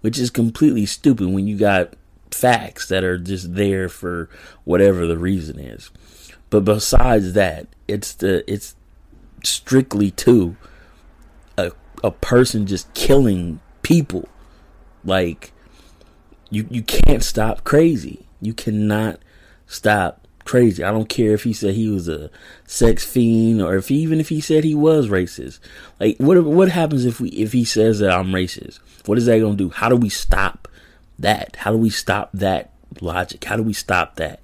which 0.00 0.18
is 0.18 0.30
completely 0.30 0.84
stupid 0.84 1.28
when 1.28 1.46
you 1.46 1.56
got 1.56 1.94
facts 2.30 2.88
that 2.88 3.04
are 3.04 3.18
just 3.18 3.54
there 3.54 3.88
for 3.88 4.28
whatever 4.64 5.06
the 5.06 5.18
reason 5.18 5.58
is. 5.58 5.90
But 6.50 6.64
besides 6.64 7.32
that, 7.34 7.66
it's 7.88 8.12
the 8.14 8.44
it's 8.52 8.74
strictly 9.42 10.10
to 10.10 10.56
a 12.02 12.10
person 12.10 12.66
just 12.66 12.92
killing 12.94 13.60
people. 13.82 14.28
Like 15.04 15.52
you 16.50 16.66
you 16.70 16.82
can't 16.82 17.22
stop 17.22 17.64
crazy. 17.64 18.26
You 18.40 18.54
cannot 18.54 19.20
stop 19.66 20.26
crazy. 20.44 20.82
I 20.82 20.90
don't 20.90 21.08
care 21.08 21.32
if 21.32 21.44
he 21.44 21.52
said 21.52 21.74
he 21.74 21.88
was 21.88 22.08
a 22.08 22.30
sex 22.66 23.04
fiend 23.04 23.62
or 23.62 23.76
if 23.76 23.88
he, 23.88 23.96
even 23.96 24.20
if 24.20 24.28
he 24.28 24.40
said 24.40 24.64
he 24.64 24.74
was 24.74 25.08
racist. 25.08 25.58
Like 26.00 26.16
what 26.18 26.42
what 26.44 26.68
happens 26.68 27.04
if 27.04 27.20
we 27.20 27.28
if 27.30 27.52
he 27.52 27.64
says 27.64 28.00
that 28.00 28.12
I'm 28.12 28.28
racist? 28.32 28.80
What 29.06 29.18
is 29.18 29.26
that 29.26 29.40
going 29.40 29.56
to 29.56 29.64
do? 29.64 29.70
How 29.70 29.88
do 29.88 29.96
we 29.96 30.08
stop 30.08 30.68
that? 31.18 31.56
How 31.56 31.72
do 31.72 31.78
we 31.78 31.90
stop 31.90 32.30
that 32.34 32.72
logic? 33.00 33.44
How 33.44 33.56
do 33.56 33.62
we 33.62 33.72
stop 33.72 34.16
that? 34.16 34.40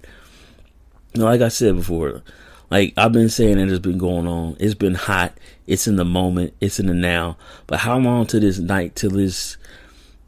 You 1.14 1.20
know, 1.20 1.26
like 1.26 1.40
I 1.40 1.48
said 1.48 1.76
before, 1.76 2.22
like 2.70 2.92
I've 2.96 3.12
been 3.12 3.28
saying 3.28 3.58
it 3.58 3.68
has 3.68 3.80
been 3.80 3.98
going 3.98 4.26
on. 4.26 4.56
It's 4.58 4.74
been 4.74 4.94
hot. 4.94 5.38
It's 5.66 5.86
in 5.86 5.96
the 5.96 6.04
moment. 6.04 6.54
It's 6.60 6.78
in 6.78 6.86
the 6.86 6.94
now. 6.94 7.36
But 7.66 7.80
how 7.80 7.98
long 7.98 8.26
to 8.26 8.40
this 8.40 8.58
night 8.58 8.94
till 8.96 9.10
this 9.10 9.56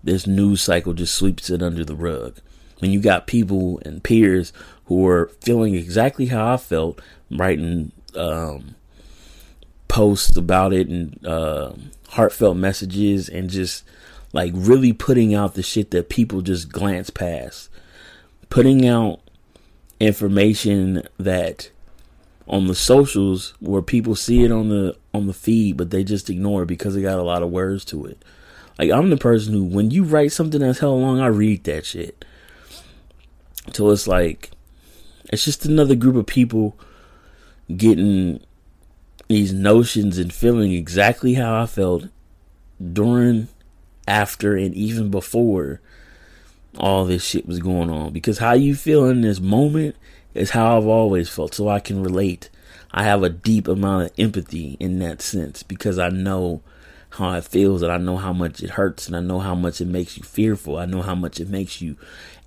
this 0.02 0.26
news 0.26 0.62
cycle 0.62 0.94
just 0.94 1.14
sweeps 1.14 1.50
it 1.50 1.62
under 1.62 1.84
the 1.84 1.96
rug? 1.96 2.38
When 2.78 2.90
you 2.90 3.00
got 3.00 3.26
people 3.26 3.80
and 3.84 4.02
peers 4.02 4.52
who 4.86 5.06
are 5.06 5.30
feeling 5.42 5.74
exactly 5.74 6.26
how 6.26 6.54
I 6.54 6.56
felt, 6.56 7.00
writing 7.30 7.92
um, 8.16 8.74
posts 9.88 10.36
about 10.36 10.72
it 10.72 10.88
and 10.88 11.24
uh, 11.26 11.72
heartfelt 12.08 12.56
messages 12.56 13.28
and 13.28 13.50
just 13.50 13.84
like 14.32 14.52
really 14.54 14.92
putting 14.92 15.34
out 15.34 15.54
the 15.54 15.62
shit 15.62 15.90
that 15.90 16.08
people 16.08 16.40
just 16.40 16.72
glance 16.72 17.10
past, 17.10 17.68
putting 18.48 18.86
out 18.86 19.20
information 19.98 21.02
that 21.18 21.70
on 22.50 22.66
the 22.66 22.74
socials 22.74 23.54
where 23.60 23.80
people 23.80 24.16
see 24.16 24.44
it 24.44 24.50
on 24.50 24.68
the 24.68 24.96
on 25.14 25.28
the 25.28 25.32
feed, 25.32 25.76
but 25.76 25.90
they 25.90 26.04
just 26.04 26.28
ignore 26.28 26.64
it 26.64 26.66
because 26.66 26.96
it 26.96 27.02
got 27.02 27.18
a 27.18 27.22
lot 27.22 27.42
of 27.42 27.50
words 27.50 27.84
to 27.86 28.04
it. 28.04 28.22
Like 28.78 28.90
I'm 28.90 29.08
the 29.08 29.16
person 29.16 29.54
who, 29.54 29.64
when 29.64 29.90
you 29.90 30.02
write 30.02 30.32
something 30.32 30.60
that's 30.60 30.80
hell 30.80 31.00
long, 31.00 31.20
I 31.20 31.26
read 31.28 31.64
that 31.64 31.86
shit. 31.86 32.24
So 33.72 33.90
it's 33.90 34.08
like, 34.08 34.50
it's 35.32 35.44
just 35.44 35.64
another 35.64 35.94
group 35.94 36.16
of 36.16 36.26
people 36.26 36.76
getting 37.76 38.40
these 39.28 39.52
notions 39.52 40.18
and 40.18 40.32
feeling 40.32 40.72
exactly 40.72 41.34
how 41.34 41.62
I 41.62 41.66
felt 41.66 42.08
during, 42.92 43.46
after, 44.08 44.56
and 44.56 44.74
even 44.74 45.08
before 45.08 45.80
all 46.78 47.04
this 47.04 47.24
shit 47.24 47.46
was 47.46 47.60
going 47.60 47.90
on. 47.90 48.12
Because 48.12 48.38
how 48.38 48.54
you 48.54 48.74
feel 48.74 49.04
in 49.04 49.20
this 49.20 49.38
moment 49.40 49.94
is 50.34 50.50
how 50.50 50.76
I've 50.78 50.86
always 50.86 51.28
felt, 51.28 51.54
so 51.54 51.68
I 51.68 51.80
can 51.80 52.02
relate. 52.02 52.50
I 52.92 53.04
have 53.04 53.22
a 53.22 53.28
deep 53.28 53.68
amount 53.68 54.06
of 54.06 54.12
empathy 54.18 54.76
in 54.80 54.98
that 54.98 55.22
sense 55.22 55.62
because 55.62 55.98
I 55.98 56.08
know 56.08 56.62
how 57.10 57.34
it 57.34 57.44
feels 57.44 57.82
and 57.82 57.92
I 57.92 57.98
know 57.98 58.16
how 58.16 58.32
much 58.32 58.62
it 58.62 58.70
hurts 58.70 59.06
and 59.06 59.16
I 59.16 59.20
know 59.20 59.40
how 59.40 59.54
much 59.54 59.80
it 59.80 59.88
makes 59.88 60.16
you 60.16 60.22
fearful. 60.22 60.78
I 60.78 60.86
know 60.86 61.02
how 61.02 61.14
much 61.14 61.40
it 61.40 61.48
makes 61.48 61.80
you 61.80 61.96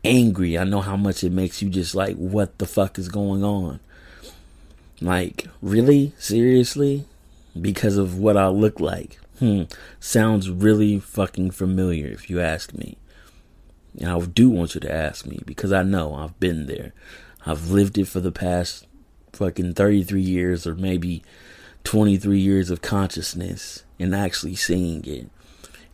angry. 0.04 0.58
I 0.58 0.64
know 0.64 0.82
how 0.82 0.96
much 0.96 1.24
it 1.24 1.32
makes 1.32 1.62
you 1.62 1.70
just 1.70 1.96
like, 1.96 2.16
what 2.16 2.58
the 2.58 2.66
fuck 2.66 2.98
is 2.98 3.10
going 3.10 3.44
on? 3.44 3.80
Like, 5.02 5.48
really? 5.62 6.14
Seriously? 6.18 7.06
Because 7.60 7.98
of 7.98 8.18
what 8.18 8.38
I 8.38 8.48
look 8.48 8.80
like? 8.80 9.20
Hmm. 9.40 9.64
Sounds 10.00 10.50
really 10.50 11.00
fucking 11.00 11.52
familiar 11.52 12.08
if 12.08 12.30
you 12.30 12.40
ask 12.40 12.74
me. 12.74 12.98
And 14.00 14.10
I 14.10 14.20
do 14.20 14.50
want 14.50 14.76
you 14.76 14.82
to 14.82 14.94
ask 14.94 15.26
me 15.26 15.40
because 15.46 15.72
I 15.72 15.84
know 15.84 16.16
I've 16.16 16.40
been 16.40 16.68
there. 16.68 16.94
I've 17.46 17.70
lived 17.70 17.98
it 17.98 18.06
for 18.06 18.20
the 18.20 18.32
past 18.32 18.88
fucking 19.34 19.74
33 19.74 20.22
years 20.22 20.66
or 20.66 20.76
maybe 20.76 21.24
23 21.84 22.40
years 22.40 22.70
of 22.70 22.82
consciousness 22.82 23.84
and 24.00 24.16
actually 24.16 24.56
seeing 24.56 25.04
it. 25.06 25.30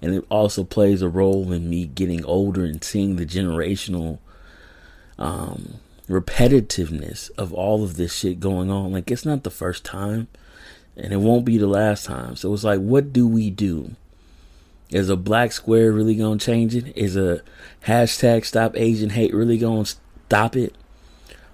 And 0.02 0.16
it 0.16 0.26
also 0.30 0.64
plays 0.64 1.02
a 1.02 1.10
role 1.10 1.52
in 1.52 1.70
me 1.70 1.86
getting 1.86 2.24
older 2.26 2.64
and 2.64 2.84
seeing 2.84 3.16
the 3.16 3.26
generational 3.26 4.20
um, 5.18 5.76
repetitiveness 6.08 7.32
of 7.38 7.54
all 7.54 7.84
of 7.84 7.98
this 7.98 8.16
shit 8.16 8.40
going 8.40 8.72
on. 8.72 8.92
Like, 8.92 9.12
it's 9.12 9.26
not 9.26 9.44
the 9.44 9.50
first 9.50 9.84
time 9.84 10.28
and 10.96 11.14
it 11.14 11.18
won't 11.18 11.46
be 11.46 11.58
the 11.58 11.68
last 11.68 12.06
time. 12.06 12.36
So 12.36 12.54
it's 12.54 12.64
like, 12.64 12.80
what 12.80 13.12
do 13.12 13.28
we 13.28 13.50
do? 13.50 13.96
Is 14.90 15.10
a 15.10 15.16
black 15.16 15.52
square 15.52 15.92
really 15.92 16.16
going 16.16 16.40
to 16.40 16.46
change 16.46 16.76
it? 16.76 16.96
Is 16.98 17.16
a 17.16 17.42
hashtag 17.86 18.46
stop 18.46 18.76
Asian 18.76 19.12
hate 19.12 19.34
really 19.34 19.58
going 19.58 19.86
to 19.86 19.96
stop 20.26 20.56
it? 20.56 20.76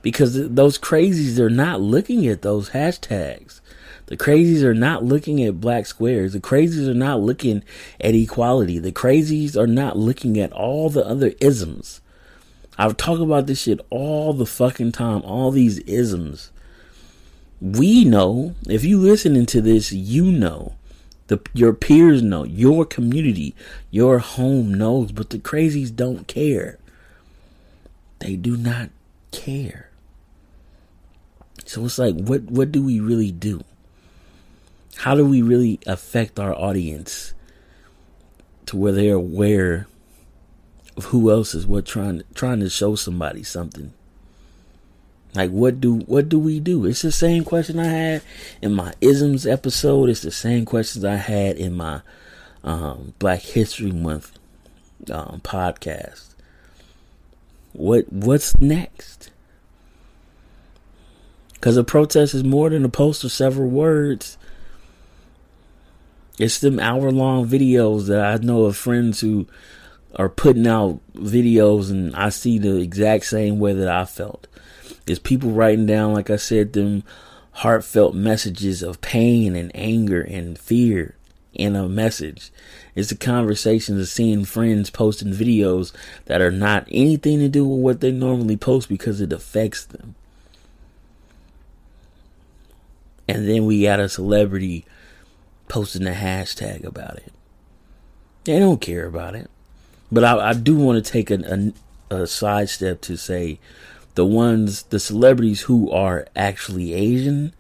Because 0.06 0.50
those 0.50 0.78
crazies 0.78 1.36
they're 1.36 1.50
not 1.50 1.82
looking 1.82 2.28
at 2.28 2.44
those 2.44 2.70
hashtags. 2.70 3.60
The 4.06 4.16
crazies 4.16 4.62
are 4.62 4.76
not 4.76 5.04
looking 5.04 5.44
at 5.44 5.60
black 5.60 5.88
squares. 5.88 6.34
The 6.34 6.40
crazies 6.40 6.88
are 6.88 6.94
not 6.94 7.22
looking 7.22 7.64
at 8.00 8.14
equality. 8.14 8.78
The 8.78 8.92
crazies 8.92 9.58
are 9.58 9.66
not 9.66 9.98
looking 9.98 10.40
at 10.40 10.54
all 10.54 10.92
the 10.92 11.04
other 11.04 11.34
isms. 11.42 12.02
I've 12.78 12.98
talked 12.98 13.20
about 13.20 13.48
this 13.48 13.64
shit 13.64 13.80
all 13.90 14.32
the 14.34 14.46
fucking 14.46 14.92
time. 14.92 15.24
All 15.24 15.50
these 15.50 15.80
isms. 15.80 16.52
We 17.60 18.06
know, 18.06 18.54
if 18.70 18.84
you 18.84 19.00
listening 19.00 19.48
to 19.48 19.60
this, 19.60 19.92
you 19.92 20.26
know. 20.26 20.76
The, 21.30 21.42
your 21.56 21.74
peers 21.74 22.22
know, 22.22 22.44
your 22.44 22.86
community, 22.86 23.56
your 23.90 24.20
home 24.20 24.72
knows, 24.72 25.12
but 25.12 25.32
the 25.32 25.40
crazies 25.40 25.96
don't 25.96 26.28
care. 26.28 26.78
They 28.20 28.36
do 28.36 28.56
not 28.56 28.92
care. 29.32 29.85
So 31.66 31.84
it's 31.86 31.98
like, 31.98 32.16
what 32.16 32.44
what 32.44 32.72
do 32.72 32.84
we 32.84 33.00
really 33.00 33.32
do? 33.32 33.64
How 34.98 35.16
do 35.16 35.26
we 35.26 35.42
really 35.42 35.80
affect 35.86 36.40
our 36.40 36.54
audience 36.54 37.34
to 38.68 38.78
where 38.78 38.92
they're 38.92 39.16
aware 39.16 39.88
of 40.96 41.06
who 41.06 41.30
else 41.30 41.54
is 41.54 41.68
what 41.68 41.86
trying 41.86 42.24
trying 42.34 42.60
to 42.62 42.70
show 42.70 42.96
somebody 42.96 43.44
something? 43.44 43.94
Like 45.34 45.52
what 45.52 45.82
do 45.82 45.98
what 46.00 46.30
do 46.30 46.40
we 46.40 46.60
do? 46.60 46.86
It's 46.86 47.02
the 47.02 47.12
same 47.12 47.44
question 47.44 47.80
I 47.80 47.86
had 47.86 48.22
in 48.62 48.74
my 48.74 48.94
isms 49.02 49.46
episode. 49.46 50.10
It's 50.10 50.22
the 50.22 50.32
same 50.32 50.66
questions 50.66 51.04
I 51.04 51.16
had 51.16 51.58
in 51.58 51.74
my 51.74 52.02
um, 52.64 53.14
Black 53.20 53.42
History 53.42 53.92
Month 53.92 54.38
um, 55.12 55.42
podcast. 55.44 56.36
What 57.74 58.12
what's 58.12 58.60
next? 58.62 59.15
Because 61.66 61.78
a 61.78 61.84
protest 61.84 62.36
is 62.36 62.44
more 62.44 62.70
than 62.70 62.86
a 62.86 62.90
post 62.90 63.24
of 63.24 63.32
several 63.32 63.68
words. 63.68 64.38
It's 66.38 66.60
them 66.60 66.80
hour 66.80 67.12
long 67.12 67.48
videos 67.48 68.06
that 68.06 68.24
I 68.24 68.38
know 68.46 68.66
of 68.66 68.78
friends 68.78 69.22
who 69.22 69.48
are 70.16 70.30
putting 70.30 70.68
out 70.68 71.00
videos 71.16 71.90
and 71.90 72.16
I 72.16 72.30
see 72.30 72.60
the 72.60 72.78
exact 72.78 73.26
same 73.26 73.58
way 73.58 73.74
that 73.74 73.88
I 73.88 74.06
felt. 74.06 74.46
It's 75.08 75.18
people 75.18 75.50
writing 75.50 75.88
down, 75.88 76.14
like 76.14 76.30
I 76.30 76.36
said, 76.36 76.74
them 76.74 77.02
heartfelt 77.54 78.14
messages 78.14 78.84
of 78.84 79.02
pain 79.02 79.56
and 79.56 79.72
anger 79.74 80.22
and 80.22 80.60
fear 80.60 81.16
in 81.52 81.76
a 81.76 81.90
message. 81.90 82.52
It's 82.94 83.10
the 83.10 83.16
conversations 83.16 84.00
of 84.00 84.08
seeing 84.08 84.46
friends 84.46 84.92
posting 84.92 85.34
videos 85.34 85.94
that 86.26 86.42
are 86.42 86.52
not 86.52 86.88
anything 86.92 87.40
to 87.40 87.50
do 87.50 87.66
with 87.66 87.82
what 87.82 88.02
they 88.02 88.12
normally 88.12 88.56
post 88.56 88.88
because 88.88 89.20
it 89.20 89.34
affects 89.34 89.84
them. 89.84 90.14
And 93.28 93.48
then 93.48 93.66
we 93.66 93.84
got 93.84 94.00
a 94.00 94.10
celebrity 94.10 94.86
posting 95.68 96.08
a 96.08 96.12
hashtag 96.12 96.84
about 96.84 97.18
it. 97.18 97.34
They 98.44 98.60
don't 98.60 98.82
care 98.82 99.08
about 99.08 99.36
it. 99.36 99.50
But 100.12 100.24
I, 100.24 100.50
I 100.50 100.54
do 100.54 100.76
want 100.76 101.04
to 101.04 101.12
take 101.12 101.32
a, 101.32 101.74
a, 102.12 102.16
a 102.16 102.28
sidestep 102.28 103.02
to 103.02 103.18
say 103.18 103.60
the 104.14 104.26
ones, 104.26 104.84
the 104.84 105.00
celebrities 105.00 105.62
who 105.62 105.92
are 105.92 106.28
actually 106.36 106.94
Asian 106.94 107.54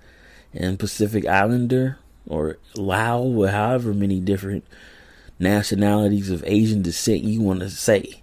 and 0.54 0.80
Pacific 0.80 1.26
Islander 1.26 1.98
or 2.28 2.58
Lao 2.76 3.22
or 3.22 3.50
however 3.50 3.94
many 3.94 4.20
different 4.20 4.64
nationalities 5.40 6.30
of 6.30 6.44
Asian 6.46 6.82
descent 6.82 7.24
you 7.24 7.42
want 7.42 7.60
to 7.60 7.70
say. 7.70 8.22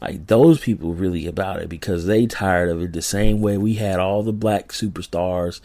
Like 0.00 0.26
those 0.26 0.60
people 0.60 0.94
really 0.94 1.26
about 1.26 1.60
it 1.60 1.68
because 1.68 2.06
they 2.06 2.26
tired 2.26 2.68
of 2.70 2.82
it 2.82 2.92
the 2.92 3.02
same 3.02 3.40
way 3.40 3.56
we 3.56 3.74
had 3.74 4.00
all 4.00 4.22
the 4.22 4.32
black 4.32 4.68
superstars 4.68 5.60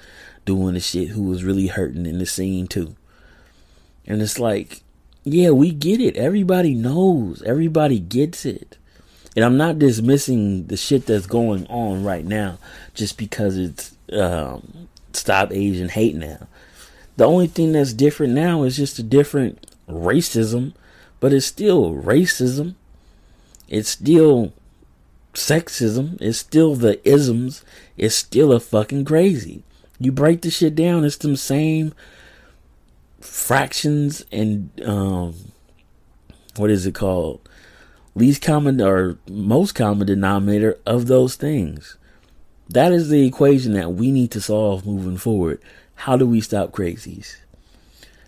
doing 0.48 0.74
the 0.74 0.80
shit 0.80 1.10
who 1.10 1.24
was 1.24 1.44
really 1.44 1.68
hurting 1.68 2.08
in 2.08 2.18
the 2.18 2.26
scene 2.26 2.66
too. 2.66 2.96
And 4.08 4.22
it's 4.22 4.40
like, 4.40 4.82
yeah, 5.24 5.52
we 5.52 5.72
get 5.72 6.02
it. 6.02 6.16
Everybody 6.16 6.74
knows. 6.74 7.44
Everybody 7.44 8.00
gets 8.00 8.46
it. 8.46 8.78
And 9.36 9.46
I'm 9.46 9.58
not 9.58 9.78
dismissing 9.78 10.68
the 10.68 10.78
shit 10.78 11.06
that's 11.06 11.28
going 11.28 11.68
on 11.68 12.04
right 12.04 12.26
now 12.26 12.58
just 12.96 13.18
because 13.18 13.58
it's 13.58 13.96
um, 14.12 14.88
stop 15.14 15.52
Asian 15.52 15.90
hate 15.90 16.16
now. 16.16 16.48
The 17.18 17.26
only 17.26 17.48
thing 17.48 17.74
that's 17.74 17.94
different 17.94 18.34
now 18.34 18.64
is 18.64 18.78
just 18.78 18.98
a 19.00 19.04
different 19.04 19.68
racism, 19.90 20.74
but 21.20 21.34
it's 21.34 21.46
still 21.46 21.94
racism. 21.94 22.76
It's 23.68 23.90
still 23.90 24.54
sexism. 25.34 26.18
It's 26.22 26.40
still 26.40 26.76
the 26.76 27.06
isms. 27.08 27.66
It's 27.98 28.16
still 28.16 28.54
a 28.54 28.60
fucking 28.60 29.06
crazy. 29.06 29.64
You 30.00 30.12
break 30.12 30.42
the 30.42 30.52
shit 30.52 30.76
down, 30.76 31.06
it's 31.06 31.18
them 31.18 31.36
same 31.36 31.94
fractions 33.20 34.24
and 34.32 34.70
um 34.86 35.34
what 36.56 36.70
is 36.70 36.86
it 36.86 36.96
called? 36.96 37.48
Least 38.16 38.42
common 38.42 38.82
or 38.82 39.18
most 39.30 39.74
common 39.74 40.08
denominator 40.08 40.78
of 40.86 41.08
those 41.08 41.36
things. 41.36 41.98
That 42.70 42.92
is 42.92 43.10
the 43.10 43.26
equation 43.26 43.74
that 43.74 43.94
we 43.94 44.12
need 44.12 44.32
to 44.32 44.42
solve 44.42 44.86
moving 44.86 45.18
forward. 45.18 45.62
How 45.96 46.18
do 46.18 46.26
we 46.26 46.42
stop 46.42 46.72
crazies? 46.72 47.38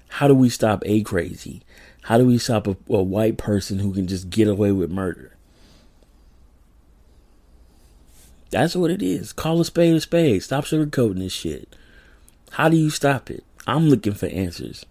How 0.10 0.28
do 0.28 0.36
we 0.36 0.50
stop 0.50 0.84
a 0.86 1.02
crazy? 1.02 1.62
How 2.04 2.18
do 2.18 2.26
we 2.26 2.38
stop 2.38 2.68
a, 2.68 2.78
a 2.90 3.04
white 3.04 3.38
person 3.38 3.80
who 3.80 3.94
can 3.94 4.08
just 4.08 4.30
get 4.30 4.48
away 4.48 4.72
with 4.72 4.92
murder? 4.92 5.36
That's 8.50 8.76
what 8.76 8.92
it 8.92 9.02
is. 9.02 9.34
Call 9.34 9.62
a 9.62 9.66
spade 9.66 9.96
a 9.96 10.02
spade. 10.02 10.44
Stop 10.44 10.66
sugarcoating 10.66 11.20
this 11.20 11.34
shit. 11.34 11.76
How 12.52 12.70
do 12.70 12.78
you 12.78 12.90
stop 12.90 13.30
it? 13.30 13.44
I'm 13.68 13.90
looking 13.90 14.14
for 14.14 14.26
answers. 14.28 14.86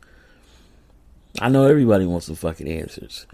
I 1.41 1.49
know 1.49 1.67
everybody 1.67 2.07
wants 2.07 2.27
some 2.27 2.37
fucking 2.37 2.69
answers. 2.69 3.27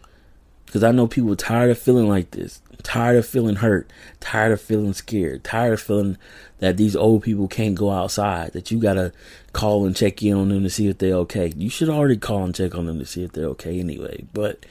Because 0.66 0.83
I 0.83 0.90
know 0.90 1.07
people 1.07 1.37
tired 1.37 1.71
of 1.71 1.78
feeling 1.78 2.09
like 2.09 2.33
this, 2.33 2.61
tired 2.83 3.16
of 3.16 3.26
feeling 3.26 3.57
hurt, 3.57 3.88
tired 4.19 4.50
of 4.50 4.61
feeling 4.61 4.93
scared, 4.93 5.45
tired 5.45 5.75
of 5.75 5.81
feeling 5.81 6.16
that 6.59 6.76
these 6.76 6.97
old 6.97 7.23
people 7.23 7.47
can't 7.47 7.76
go 7.76 7.90
outside, 7.90 8.52
that 8.54 8.71
you 8.71 8.81
gotta 8.81 9.12
call 9.52 9.87
and 9.87 9.95
check 9.95 10.21
in 10.23 10.35
on 10.35 10.49
them 10.49 10.64
to 10.64 10.71
see 10.71 10.88
if 10.88 10.99
they're 10.99 11.14
okay. 11.14 11.52
You 11.57 11.71
should 11.71 11.88
already 11.88 12.16
call 12.16 12.43
and 12.43 12.54
check 12.54 12.75
on 12.75 12.87
them 12.87 12.99
to 12.99 13.07
see 13.07 13.23
if 13.23 13.33
they're 13.33 13.50
okay 13.50 13.78
anyway, 13.78 14.25
but 14.33 14.66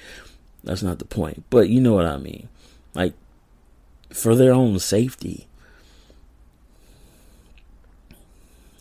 that's 0.64 0.84
not 0.84 1.00
the 1.00 1.06
point. 1.06 1.46
But 1.50 1.70
you 1.70 1.80
know 1.80 1.94
what 1.94 2.06
I 2.06 2.18
mean. 2.18 2.50
Like, 2.94 3.13
for 4.13 4.36
their 4.36 4.54
own 4.54 4.80
safety. 4.80 5.47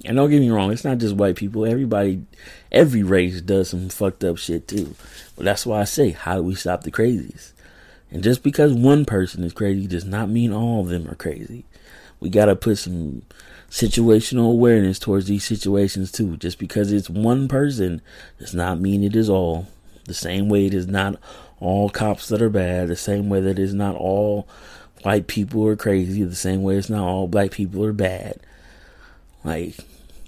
And 0.05 0.17
don't 0.17 0.31
get 0.31 0.41
me 0.41 0.51
wrong, 0.51 0.73
it's 0.73 0.85
not 0.85 0.99
just 0.99 1.15
white 1.15 1.37
people. 1.37 1.65
Everybody, 1.65 2.25
every 2.73 3.03
race 3.03 3.41
does 3.41 3.71
some 3.71 3.89
fucked 3.89 4.25
up 4.25 4.37
shit 4.37 4.67
too. 4.67 4.95
But 5.37 5.45
that's 5.45 5.65
why 5.65 5.81
I 5.81 5.85
say, 5.85 6.11
how 6.11 6.37
do 6.37 6.43
we 6.43 6.55
stop 6.55 6.83
the 6.83 6.91
crazies? 6.91 7.53
And 8.11 8.23
just 8.23 8.43
because 8.43 8.73
one 8.73 9.05
person 9.05 9.45
is 9.45 9.53
crazy 9.53 9.87
does 9.87 10.05
not 10.05 10.29
mean 10.29 10.53
all 10.53 10.81
of 10.81 10.89
them 10.89 11.09
are 11.09 11.15
crazy. 11.15 11.65
We 12.21 12.31
gotta 12.31 12.57
put 12.57 12.79
some 12.79 13.23
situational 13.71 14.51
awareness 14.51 14.99
towards 14.99 15.27
these 15.27 15.45
situations 15.45 16.13
too. 16.13 16.37
Just 16.37 16.59
because 16.59 16.93
it's 16.93 17.09
one 17.09 17.49
person 17.49 18.03
does 18.39 18.55
not 18.55 18.81
mean 18.81 19.03
it 19.03 19.17
is 19.17 19.31
all. 19.31 19.69
The 20.05 20.15
same 20.15 20.49
way 20.49 20.67
it 20.67 20.75
is 20.75 20.87
not 20.87 21.17
all 21.59 21.89
cops 21.89 22.29
that 22.29 22.43
are 22.43 22.51
bad. 22.51 22.89
The 22.89 22.97
same 22.97 23.29
way 23.29 23.41
that 23.41 23.59
it's 23.59 23.73
not 23.73 23.95
all 23.95 24.47
white 25.03 25.27
people 25.27 25.67
are 25.67 25.77
crazy. 25.77 26.23
The 26.23 26.35
same 26.35 26.63
way 26.63 26.77
it's 26.77 26.91
not 26.91 27.07
all 27.07 27.29
black 27.29 27.51
people 27.51 27.85
are 27.85 27.93
bad. 27.93 28.39
Like 29.45 29.77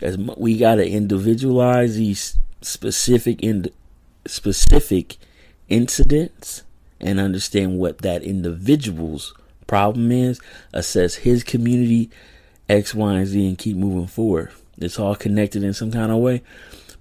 as 0.03 0.19
we 0.19 0.59
got 0.59 0.77
to 0.77 0.89
individualize 0.89 1.97
these 1.97 2.39
specific 2.61 3.43
in 3.43 3.71
specific 4.27 5.17
incidents 5.69 6.63
and 7.01 7.21
understand 7.21 7.79
what 7.79 7.99
that 7.99 8.23
individual's 8.23 9.35
problem 9.67 10.11
is, 10.11 10.41
assess 10.73 11.17
his 11.17 11.43
community 11.43 12.11
X, 12.69 12.95
Y, 12.95 13.15
and 13.15 13.27
Z, 13.27 13.47
and 13.47 13.59
keep 13.59 13.77
moving 13.77 14.07
forward. 14.07 14.51
It's 14.79 14.99
all 14.99 15.15
connected 15.15 15.63
in 15.63 15.75
some 15.75 15.93
kind 15.93 16.11
of 16.11 16.19
way. 16.19 16.43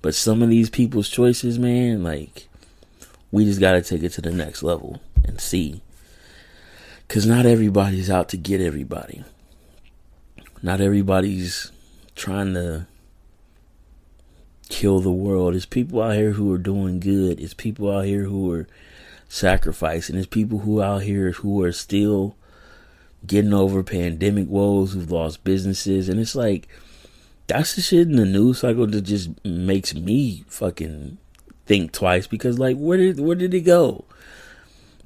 But 0.01 0.15
some 0.15 0.43
of 0.43 0.49
these 0.49 0.69
people's 0.69 1.09
choices, 1.09 1.57
man, 1.57 2.03
like 2.03 2.47
we 3.31 3.45
just 3.45 3.59
got 3.59 3.73
to 3.73 3.81
take 3.81 4.03
it 4.03 4.09
to 4.13 4.21
the 4.21 4.31
next 4.31 4.63
level 4.63 5.01
and 5.23 5.39
see. 5.39 5.81
Because 7.07 7.25
not 7.25 7.45
everybody's 7.45 8.09
out 8.09 8.29
to 8.29 8.37
get 8.37 8.61
everybody. 8.61 9.23
Not 10.61 10.81
everybody's 10.81 11.71
trying 12.15 12.53
to 12.53 12.87
kill 14.69 14.99
the 14.99 15.11
world. 15.11 15.55
It's 15.55 15.65
people 15.65 16.01
out 16.01 16.15
here 16.15 16.31
who 16.31 16.51
are 16.53 16.57
doing 16.57 16.99
good. 16.99 17.39
It's 17.39 17.53
people 17.53 17.91
out 17.91 18.05
here 18.05 18.23
who 18.23 18.51
are 18.51 18.67
sacrificing. 19.29 20.15
It's 20.15 20.27
people 20.27 20.59
who 20.59 20.81
out 20.81 21.03
here 21.03 21.31
who 21.31 21.61
are 21.63 21.71
still 21.71 22.35
getting 23.25 23.53
over 23.53 23.83
pandemic 23.83 24.47
woes, 24.49 24.93
who've 24.93 25.11
lost 25.11 25.43
businesses, 25.43 26.09
and 26.09 26.19
it's 26.19 26.35
like 26.35 26.67
that's 27.47 27.75
the 27.75 27.81
shit 27.81 28.07
in 28.07 28.15
the 28.15 28.25
news 28.25 28.59
cycle 28.59 28.87
that 28.87 29.01
just 29.01 29.43
makes 29.45 29.93
me 29.93 30.43
fucking 30.47 31.17
think 31.65 31.91
twice 31.91 32.27
because 32.27 32.59
like 32.59 32.77
where 32.77 32.97
did 32.97 33.19
where 33.19 33.35
did 33.35 33.53
it 33.53 33.61
go? 33.61 34.05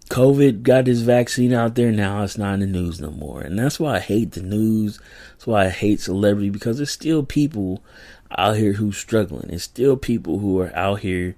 COVID 0.09 0.63
got 0.63 0.85
this 0.85 1.01
vaccine 1.01 1.53
out 1.53 1.75
there 1.75 1.91
now. 1.91 2.23
It's 2.23 2.37
not 2.37 2.55
in 2.55 2.59
the 2.61 2.65
news 2.65 2.99
no 2.99 3.11
more. 3.11 3.41
And 3.41 3.57
that's 3.57 3.79
why 3.79 3.95
I 3.95 3.99
hate 3.99 4.31
the 4.31 4.41
news. 4.41 4.99
That's 5.31 5.47
why 5.47 5.65
I 5.65 5.69
hate 5.69 5.99
celebrity 5.99 6.49
because 6.49 6.77
there's 6.77 6.91
still 6.91 7.23
people 7.23 7.83
out 8.31 8.57
here 8.57 8.73
who's 8.73 8.97
struggling. 8.97 9.49
There's 9.49 9.63
still 9.63 9.97
people 9.97 10.39
who 10.39 10.59
are 10.59 10.75
out 10.75 10.99
here 11.01 11.35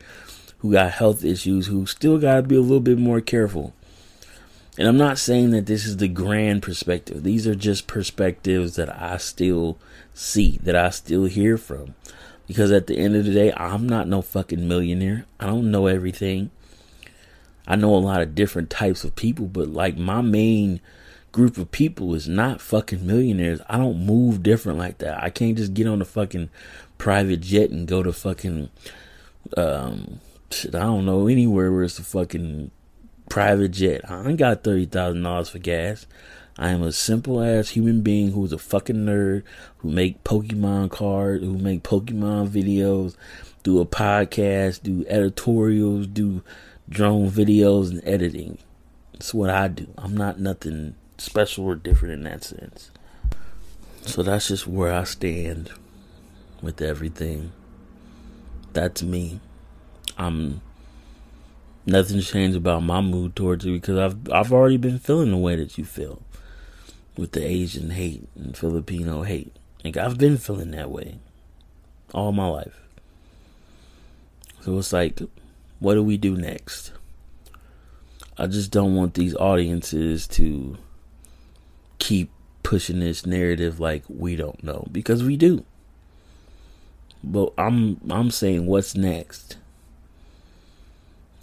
who 0.60 0.72
got 0.74 0.92
health 0.92 1.24
issues 1.24 1.68
who 1.68 1.86
still 1.86 2.18
got 2.18 2.36
to 2.36 2.44
be 2.44 2.56
a 2.56 2.62
little 2.62 2.80
bit 2.80 3.00
more 3.00 3.22
careful. 3.22 3.74
And 4.78 4.88
I'm 4.88 4.98
not 4.98 5.18
saying 5.18 5.52
that 5.52 5.66
this 5.66 5.86
is 5.86 5.98
the 5.98 6.08
grand 6.08 6.62
perspective. 6.64 7.24
These 7.24 7.48
are 7.48 7.56
just 7.56 7.88
perspectives 7.88 8.76
that 8.76 8.90
I 8.90 9.18
still 9.18 9.78
see, 10.14 10.58
that 10.64 10.76
I 10.76 10.90
still 10.90 11.26
hear 11.26 11.58
from. 11.58 11.96
Because 12.48 12.72
at 12.72 12.88
the 12.88 12.98
end 12.98 13.16
of 13.16 13.26
the 13.26 13.34
day, 13.34 13.54
I'm 13.56 13.88
not 13.88 14.08
no 14.08 14.22
fucking 14.22 14.68
millionaire. 14.68 15.26
I 15.40 15.48
don't 15.48 15.70
know 15.70 15.88
everything. 15.88 16.52
I 17.70 17.76
know 17.76 17.96
a 17.96 17.98
lot 17.98 18.22
of 18.22 18.36
different 18.36 18.70
types 18.70 19.04
of 19.04 19.16
people, 19.16 19.46
but 19.46 19.70
like 19.70 19.96
my 19.96 20.22
main 20.22 20.82
group 21.32 21.58
of 21.58 21.72
people 21.72 22.16
is 22.16 22.28
not 22.28 22.60
fucking 22.60 23.06
millionaires. 23.06 23.62
I 23.70 23.78
don't 23.78 24.06
move 24.06 24.42
different 24.42 24.80
like 24.80 24.98
that. 24.98 25.24
I 25.24 25.30
can't 25.30 25.56
just 25.56 25.76
get 25.76 25.88
on 25.88 26.02
a 26.02 26.06
fucking 26.06 26.50
private 26.98 27.42
jet 27.42 27.70
and 27.70 27.88
go 27.88 28.02
to 28.04 28.12
fucking 28.12 28.70
um 29.56 30.20
shit, 30.52 30.76
I 30.76 30.80
don't 30.80 31.06
know 31.06 31.28
anywhere 31.28 31.72
where 31.72 31.84
it's 31.84 32.00
a 32.00 32.04
fucking 32.04 32.72
private 33.30 33.70
jet. 33.70 34.10
I 34.10 34.28
ain't 34.28 34.38
got 34.38 34.64
thirty 34.64 34.86
thousand 34.86 35.22
dollars 35.24 35.50
for 35.50 35.60
gas. 35.60 36.08
I 36.58 36.72
am 36.72 36.84
a 36.84 36.92
simple 36.92 37.42
ass 37.42 37.70
human 37.70 38.02
being 38.02 38.32
who's 38.32 38.52
a 38.52 38.58
fucking 38.58 39.06
nerd 39.06 39.44
who 39.78 39.90
make 39.90 40.24
Pokemon 40.26 40.92
cards, 40.92 41.42
who 41.44 41.58
make 41.58 41.84
Pokemon 41.84 42.50
videos, 42.50 43.16
do 43.64 43.80
a 43.80 43.86
podcast, 43.86 44.84
do 44.84 45.06
editorials, 45.08 46.08
do 46.08 46.44
drone 46.89 47.30
videos 47.30 47.91
and 47.91 48.02
editing. 48.04 48.58
It's 49.13 49.34
what 49.34 49.49
I 49.49 49.67
do. 49.67 49.88
I'm 49.97 50.17
not 50.17 50.39
nothing 50.39 50.95
special 51.17 51.65
or 51.65 51.75
different 51.75 52.13
in 52.13 52.23
that 52.23 52.43
sense. 52.43 52.91
So 54.02 54.23
that's 54.23 54.47
just 54.47 54.65
where 54.65 54.93
I 54.93 55.04
stand 55.04 55.71
with 56.62 56.82
everything. 56.82 57.52
That's 58.73 59.04
me. 59.04 59.39
I'm 60.17 60.62
nothing's 61.86 62.30
changed 62.30 62.58
about 62.58 62.84
my 62.84 63.02
mood 63.02 63.36
towards 63.36 63.65
you 63.65 63.73
because 63.73 63.97
I've 63.97 64.32
I've 64.32 64.54
already 64.54 64.78
been 64.78 64.99
feeling 64.99 65.32
the 65.32 65.38
way 65.38 65.56
that 65.56 65.78
you 65.78 65.86
feel 65.86 66.21
with 67.17 67.34
the 67.34 67.45
Asian 67.45 67.91
hate 67.91 68.28
and 68.36 68.58
Filipino 68.58 69.23
hate. 69.23 69.56
Like 69.84 69.97
I've 69.97 70.17
been 70.17 70.38
feeling 70.38 70.71
that 70.71 70.89
way 70.89 71.19
all 72.13 72.32
my 72.32 72.47
life. 72.47 72.82
So 74.62 74.78
it's 74.78 74.93
like 74.93 75.21
what 75.80 75.96
do 75.96 76.04
we 76.04 76.18
do 76.18 76.36
next? 76.36 76.92
I 78.38 78.48
just 78.48 78.72
don't 78.72 78.96
want 78.96 79.15
these 79.15 79.36
audiences 79.36 80.28
to 80.30 80.78
keep 81.98 82.32
pushing 82.63 83.00
this 83.00 83.26
narrative 83.26 83.80
like 83.80 84.04
we 84.08 84.36
don't 84.36 84.63
know 84.63 84.88
because 84.92 85.24
we 85.24 85.36
do. 85.36 85.65
But 87.24 87.54
I'm 87.58 88.00
I'm 88.10 88.32
saying 88.32 88.65
what's 88.65 88.96
next? 88.96 89.58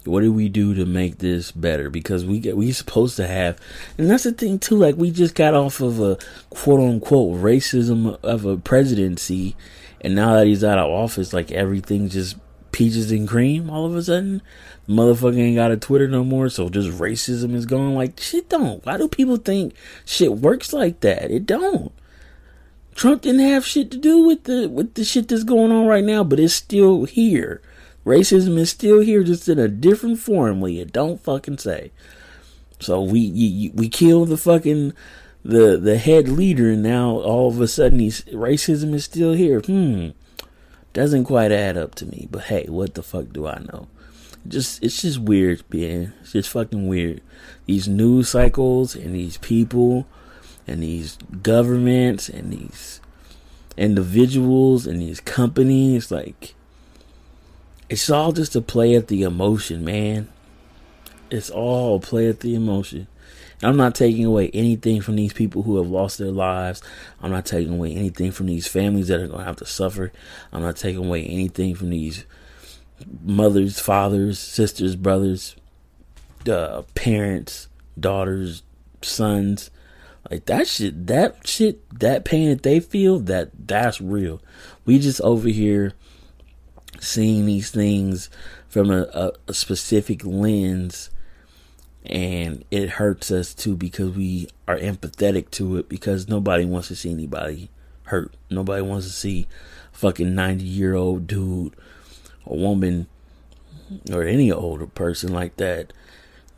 What 0.05 0.21
do 0.21 0.31
we 0.31 0.47
do 0.47 0.73
to 0.73 0.85
make 0.85 1.17
this 1.17 1.51
better? 1.51 1.89
Because 1.89 2.25
we 2.25 2.39
get 2.39 2.57
we 2.57 2.71
supposed 2.71 3.17
to 3.17 3.27
have, 3.27 3.59
and 3.97 4.09
that's 4.09 4.23
the 4.23 4.31
thing 4.31 4.57
too. 4.57 4.77
Like 4.77 4.95
we 4.95 5.11
just 5.11 5.35
got 5.35 5.53
off 5.53 5.81
of 5.81 5.99
a 5.99 6.17
quote 6.49 6.79
unquote 6.79 7.39
racism 7.41 8.17
of 8.23 8.45
a 8.45 8.57
presidency, 8.57 9.55
And 10.01 10.15
now 10.15 10.35
that 10.35 10.47
he's 10.47 10.63
out 10.63 10.79
of 10.79 10.89
office, 10.89 11.33
like 11.33 11.51
everything 11.51 12.09
just 12.09 12.37
peaches 12.77 13.11
and 13.11 13.27
cream 13.27 13.71
all 13.71 13.87
of 13.87 13.95
a 13.95 14.03
sudden. 14.03 14.39
Motherfucker 14.87 15.39
ain't 15.39 15.55
got 15.55 15.71
a 15.71 15.77
Twitter 15.77 16.07
no 16.07 16.23
more, 16.23 16.47
so 16.47 16.69
just 16.69 16.97
racism 16.99 17.55
is 17.55 17.65
gone. 17.65 17.95
Like 17.95 18.19
shit 18.19 18.49
don't. 18.49 18.85
Why 18.85 18.97
do 18.97 19.07
people 19.07 19.37
think 19.37 19.73
shit 20.05 20.33
works 20.33 20.71
like 20.71 20.99
that? 20.99 21.31
It 21.31 21.47
don't. 21.47 21.91
Trump 22.93 23.23
didn't 23.23 23.41
have 23.41 23.65
shit 23.65 23.89
to 23.91 23.97
do 23.97 24.23
with 24.23 24.43
the 24.43 24.69
with 24.69 24.93
the 24.93 25.03
shit 25.03 25.27
that's 25.27 25.43
going 25.43 25.71
on 25.71 25.87
right 25.87 26.03
now, 26.03 26.23
but 26.23 26.39
it's 26.39 26.53
still 26.53 27.05
here. 27.05 27.61
Racism 28.05 28.57
is 28.57 28.69
still 28.69 28.99
here, 28.99 29.23
just 29.23 29.49
in 29.49 29.59
a 29.59 29.67
different 29.67 30.19
form. 30.19 30.61
Leah, 30.61 30.85
don't 30.85 31.21
fucking 31.21 31.57
say. 31.57 31.91
So 32.79 33.01
we 33.01 33.19
you, 33.19 33.71
we 33.73 33.89
kill 33.89 34.25
the 34.25 34.37
fucking 34.37 34.93
the 35.43 35.77
the 35.77 35.97
head 35.97 36.29
leader, 36.29 36.69
and 36.69 36.83
now 36.83 37.09
all 37.09 37.49
of 37.49 37.59
a 37.59 37.67
sudden 37.67 37.99
he's 37.99 38.21
racism 38.25 38.93
is 38.93 39.05
still 39.05 39.33
here. 39.33 39.61
Hmm, 39.61 40.09
doesn't 40.97 41.25
quite 41.25 41.51
add 41.51 41.77
up 41.77 41.93
to 41.93 42.07
me. 42.07 42.27
But 42.31 42.45
hey, 42.45 42.65
what 42.67 42.95
the 42.95 43.03
fuck 43.03 43.31
do 43.31 43.45
I 43.45 43.59
know? 43.59 43.87
Just 44.47 44.83
it's 44.83 45.03
just 45.03 45.19
weird, 45.19 45.61
man. 45.71 46.13
It's 46.21 46.31
just 46.31 46.49
fucking 46.49 46.87
weird. 46.87 47.21
These 47.67 47.87
news 47.87 48.29
cycles 48.29 48.95
and 48.95 49.13
these 49.13 49.37
people 49.37 50.07
and 50.65 50.81
these 50.81 51.17
governments 51.43 52.29
and 52.29 52.51
these 52.51 52.99
individuals 53.77 54.87
and 54.87 54.99
these 54.99 55.19
companies, 55.19 56.09
like 56.09 56.55
it's 57.89 58.09
all 58.09 58.31
just 58.31 58.55
a 58.55 58.61
play 58.61 58.95
at 58.95 59.07
the 59.07 59.21
emotion, 59.21 59.85
man. 59.85 60.29
It's 61.29 61.51
all 61.51 61.99
play 61.99 62.27
at 62.27 62.39
the 62.39 62.55
emotion. 62.55 63.05
I'm 63.63 63.77
not 63.77 63.95
taking 63.95 64.25
away 64.25 64.49
anything 64.53 65.01
from 65.01 65.15
these 65.15 65.33
people 65.33 65.63
who 65.63 65.77
have 65.77 65.87
lost 65.87 66.19
their 66.19 66.31
lives. 66.31 66.81
I'm 67.21 67.31
not 67.31 67.45
taking 67.45 67.73
away 67.73 67.93
anything 67.93 68.31
from 68.31 68.45
these 68.45 68.67
families 68.67 69.07
that 69.07 69.19
are 69.19 69.27
going 69.27 69.39
to 69.39 69.45
have 69.45 69.55
to 69.57 69.65
suffer. 69.65 70.11
I'm 70.51 70.61
not 70.61 70.77
taking 70.77 71.05
away 71.05 71.25
anything 71.25 71.73
from 71.73 71.89
these 71.89 72.25
mothers, 73.23 73.79
fathers, 73.79 74.37
sisters, 74.37 74.95
brothers, 74.95 75.55
uh, 76.47 76.83
parents, 76.93 77.67
daughters, 77.99 78.61
sons. 79.01 79.71
Like 80.29 80.45
that 80.45 80.67
shit, 80.67 81.07
that 81.07 81.47
shit, 81.47 81.99
that 81.99 82.25
pain 82.25 82.49
that 82.49 82.63
they 82.63 82.79
feel, 82.79 83.19
that 83.21 83.49
that's 83.67 84.01
real. 84.01 84.41
We 84.85 84.99
just 84.99 85.21
over 85.21 85.47
here 85.47 85.93
seeing 86.99 87.45
these 87.45 87.71
things 87.71 88.29
from 88.67 88.91
a, 88.91 89.03
a, 89.13 89.31
a 89.47 89.53
specific 89.53 90.25
lens 90.25 91.09
and 92.07 92.63
it 92.71 92.89
hurts 92.91 93.31
us 93.31 93.53
too 93.53 93.75
because 93.75 94.11
we 94.11 94.47
are 94.67 94.77
empathetic 94.77 95.51
to 95.51 95.77
it 95.77 95.89
because 95.89 96.27
nobody 96.27 96.65
wants 96.65 96.87
to 96.87 96.95
see 96.95 97.11
anybody 97.11 97.69
hurt. 98.03 98.33
Nobody 98.49 98.81
wants 98.81 99.07
to 99.07 99.13
see 99.13 99.47
fucking 99.91 100.33
90 100.33 100.63
year 100.63 100.95
old 100.95 101.27
dude 101.27 101.75
or 102.45 102.57
woman 102.57 103.07
or 104.11 104.23
any 104.23 104.51
older 104.51 104.87
person 104.87 105.33
like 105.33 105.57
that 105.57 105.91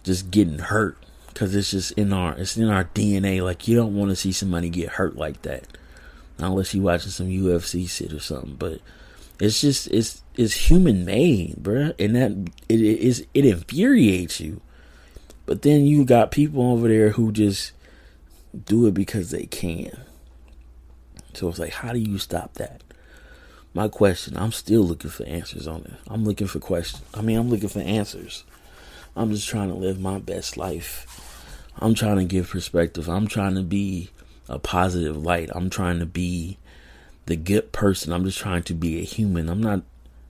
just 0.03 0.29
getting 0.29 0.59
hurt 0.59 0.97
because 1.27 1.55
it's 1.55 1.71
just 1.71 1.91
in 1.93 2.13
our 2.13 2.33
it's 2.33 2.57
in 2.57 2.69
our 2.69 2.85
DNA 2.85 3.43
like 3.43 3.67
you 3.67 3.75
don't 3.75 3.95
want 3.95 4.09
to 4.09 4.15
see 4.15 4.31
somebody 4.31 4.69
get 4.69 4.89
hurt 4.89 5.15
like 5.15 5.41
that. 5.41 5.65
Unless 6.37 6.73
you 6.73 6.83
watching 6.83 7.11
some 7.11 7.27
UFC 7.27 7.89
shit 7.89 8.13
or 8.13 8.19
something 8.19 8.55
but 8.55 8.79
it's 9.39 9.61
just 9.61 9.87
it's 9.87 10.21
it's 10.35 10.69
human 10.69 11.05
made 11.05 11.55
bruh. 11.55 11.95
And 11.97 12.15
that 12.15 12.51
it 12.69 12.79
is 12.79 13.25
it 13.33 13.45
infuriates 13.45 14.39
you 14.39 14.61
but 15.49 15.63
then 15.63 15.83
you 15.83 16.05
got 16.05 16.29
people 16.29 16.61
over 16.71 16.87
there 16.87 17.09
who 17.09 17.31
just 17.31 17.71
do 18.67 18.85
it 18.85 18.93
because 18.93 19.31
they 19.31 19.47
can. 19.47 20.01
So 21.33 21.49
it's 21.49 21.57
like, 21.57 21.73
how 21.73 21.91
do 21.91 21.97
you 21.97 22.19
stop 22.19 22.53
that? 22.53 22.83
My 23.73 23.87
question, 23.87 24.37
I'm 24.37 24.51
still 24.51 24.83
looking 24.83 25.09
for 25.09 25.25
answers 25.25 25.65
on 25.65 25.85
it. 25.85 25.93
I'm 26.07 26.23
looking 26.23 26.45
for 26.45 26.59
questions. 26.59 27.01
I 27.15 27.23
mean, 27.23 27.35
I'm 27.35 27.49
looking 27.49 27.67
for 27.67 27.79
answers. 27.79 28.43
I'm 29.15 29.31
just 29.31 29.47
trying 29.49 29.69
to 29.69 29.73
live 29.73 29.99
my 29.99 30.19
best 30.19 30.55
life. 30.55 31.73
I'm 31.79 31.95
trying 31.95 32.17
to 32.17 32.25
give 32.25 32.49
perspective. 32.49 33.09
I'm 33.09 33.25
trying 33.25 33.55
to 33.55 33.63
be 33.63 34.11
a 34.47 34.59
positive 34.59 35.17
light. 35.17 35.49
I'm 35.55 35.71
trying 35.71 35.97
to 35.97 36.05
be 36.05 36.59
the 37.25 37.35
good 37.35 37.71
person. 37.71 38.13
I'm 38.13 38.23
just 38.23 38.37
trying 38.37 38.61
to 38.61 38.75
be 38.75 38.99
a 38.99 39.03
human. 39.03 39.49
I'm 39.49 39.63
not, 39.63 39.81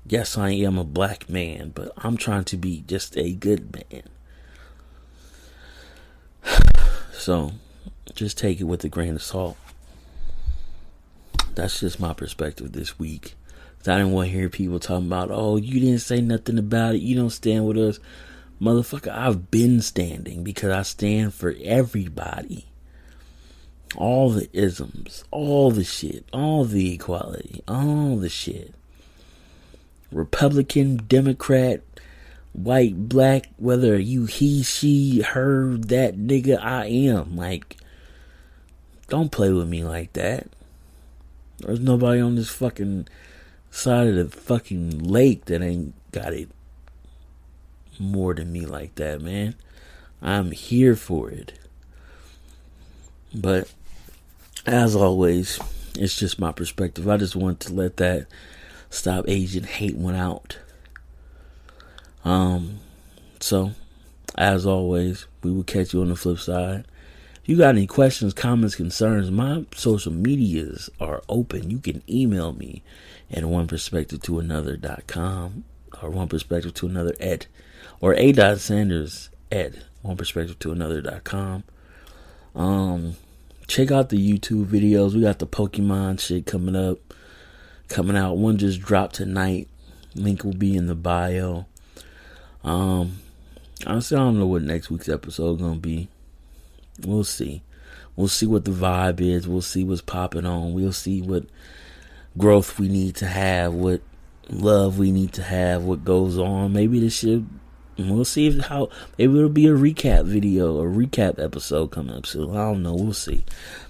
yes, 0.08 0.38
I 0.38 0.52
am 0.52 0.78
a 0.78 0.86
black 0.86 1.30
man, 1.30 1.74
but 1.76 1.92
I'm 1.98 2.16
trying 2.16 2.46
to 2.46 2.56
be 2.56 2.86
just 2.88 3.18
a 3.18 3.34
good 3.34 3.76
man. 3.76 4.04
So 7.20 7.52
just 8.16 8.38
take 8.38 8.62
it 8.62 8.64
with 8.64 8.84
a 8.86 8.90
grain 8.90 9.16
of 9.16 9.22
salt. 9.22 9.58
That's 11.54 11.82
just 11.82 12.00
my 12.00 12.14
perspective 12.14 12.72
this 12.72 12.98
week. 12.98 13.36
I 13.82 13.98
didn't 13.98 14.12
want 14.12 14.30
to 14.30 14.34
hear 14.34 14.50
people 14.50 14.80
talking 14.80 15.08
about, 15.08 15.30
oh, 15.30 15.58
you 15.58 15.82
didn't 15.82 16.00
say 16.00 16.22
nothing 16.22 16.58
about 16.58 16.96
it. 16.96 17.02
You 17.02 17.16
don't 17.16 17.30
stand 17.30 17.66
with 17.66 17.78
us. 17.78 18.00
Motherfucker, 18.62 19.12
I've 19.12 19.52
been 19.52 19.82
standing 19.82 20.44
because 20.44 20.72
I 20.72 20.84
stand 20.84 21.34
for 21.34 21.54
everybody. 21.62 22.68
All 23.98 24.30
the 24.30 24.50
isms, 24.54 25.26
all 25.32 25.72
the 25.72 25.84
shit, 25.84 26.26
all 26.32 26.64
the 26.64 26.94
equality, 26.94 27.64
all 27.68 28.16
the 28.16 28.30
shit. 28.30 28.74
Republican, 30.12 30.98
Democrat, 31.08 31.82
white, 32.64 33.10
black, 33.10 33.50
whether 33.58 33.98
you 34.00 34.26
he, 34.26 34.64
she, 34.64 35.22
her, 35.22 35.78
that 35.78 36.18
nigga, 36.18 36.62
I 36.62 36.86
am. 36.86 37.36
Like, 37.36 37.78
don't 39.08 39.32
play 39.32 39.52
with 39.52 39.68
me 39.68 39.84
like 39.84 40.14
that. 40.14 40.48
There's 41.60 41.80
nobody 41.80 42.22
on 42.22 42.36
this 42.36 42.50
fucking 42.50 43.08
side 43.72 44.08
of 44.08 44.16
the 44.16 44.38
fucking 44.38 45.00
lake 45.00 45.46
that 45.46 45.62
ain't 45.62 45.94
got 46.12 46.34
it 46.34 46.50
more 48.00 48.34
than 48.34 48.52
me 48.52 48.66
like 48.66 48.96
that, 48.96 49.22
man. 49.22 49.56
I'm 50.22 50.52
here 50.52 50.96
for 50.96 51.30
it. 51.30 51.54
But 53.34 53.72
as 54.66 54.96
always, 54.96 55.60
it's 55.96 56.18
just 56.18 56.40
my 56.40 56.52
perspective. 56.52 57.08
I 57.08 57.18
just 57.18 57.36
want 57.36 57.60
to 57.62 57.74
let 57.74 57.98
that 57.98 58.28
stop 58.90 59.26
Asian 59.28 59.64
hate 59.64 59.96
one 59.96 60.16
out. 60.16 60.58
Um, 62.24 62.80
so 63.40 63.72
as 64.36 64.66
always, 64.66 65.26
we 65.44 65.52
will 65.52 65.64
catch 65.64 65.94
you 65.94 66.02
on 66.02 66.10
the 66.10 66.16
flip 66.16 66.40
side. 66.40 66.86
If 67.42 67.50
you 67.50 67.58
got 67.58 67.76
any 67.76 67.88
questions, 67.88 68.34
comments, 68.34 68.76
concerns, 68.76 69.32
my 69.32 69.66
social 69.76 70.12
medias 70.12 70.90
are 71.00 71.24
open. 71.28 71.72
You 71.72 71.80
can 71.80 72.04
email 72.10 72.54
me 72.54 72.84
at 73.32 73.44
one 73.46 73.68
perspective 73.68 74.22
to 74.24 74.40
another.com 74.40 75.64
or 76.02 76.10
one 76.10 76.28
perspective 76.28 76.74
to 76.76 76.88
another 76.88 77.16
at 77.20 77.48
or 78.00 78.14
a 78.16 78.32
dot 78.32 78.60
sanders 78.60 79.30
at 79.52 79.74
one 80.02 80.16
perspective 80.18 80.58
to 80.60 80.72
another.com. 80.72 81.64
Um, 82.56 83.16
check 83.68 83.92
out 83.92 84.10
the 84.10 84.18
YouTube 84.18 84.66
videos. 84.66 85.14
We 85.14 85.22
got 85.22 85.40
the 85.40 85.48
Pokemon 85.48 86.20
shit 86.20 86.46
coming 86.46 86.76
up, 86.76 87.00
coming 87.88 88.16
out. 88.16 88.38
One 88.38 88.58
just 88.58 88.82
dropped 88.82 89.16
tonight. 89.16 89.68
Link 90.16 90.44
will 90.44 90.54
be 90.54 90.76
in 90.76 90.88
the 90.88 90.96
bio. 90.96 91.66
Um, 92.70 93.18
honestly, 93.88 94.16
I 94.16 94.20
don't 94.20 94.38
know 94.38 94.46
what 94.46 94.62
next 94.62 94.92
week's 94.92 95.10
episode 95.10 95.56
is 95.56 95.62
gonna 95.62 95.80
be. 95.80 96.08
We'll 97.02 97.24
see. 97.24 97.64
We'll 98.16 98.28
see 98.28 98.46
what 98.46 98.66
the 98.66 98.72
vibe 98.72 99.22
is. 99.22 99.48
We'll 99.48 99.64
see 99.64 99.84
what's 99.84 100.02
popping 100.02 100.46
on. 100.46 100.74
We'll 100.74 100.94
see 100.94 101.20
what 101.20 101.46
growth 102.38 102.78
we 102.78 102.88
need 102.88 103.16
to 103.16 103.26
have, 103.26 103.74
what 103.74 104.02
love 104.50 105.00
we 105.00 105.12
need 105.12 105.34
to 105.34 105.42
have, 105.42 105.84
what 105.84 106.06
goes 106.06 106.38
on. 106.38 106.74
Maybe 106.74 107.00
this 107.00 107.18
should. 107.18 107.48
We'll 107.98 108.24
see 108.24 108.48
if 108.48 108.60
how 108.60 108.90
maybe 109.18 109.36
it'll 109.36 109.50
be 109.50 109.66
a 109.66 109.72
recap 109.72 110.26
video, 110.26 110.80
a 110.80 110.84
recap 110.84 111.44
episode 111.44 111.88
coming 111.90 112.16
up 112.16 112.28
soon. 112.28 112.52
I 112.52 112.72
don't 112.72 112.84
know. 112.84 112.94
We'll 112.94 113.14
see. 113.14 113.46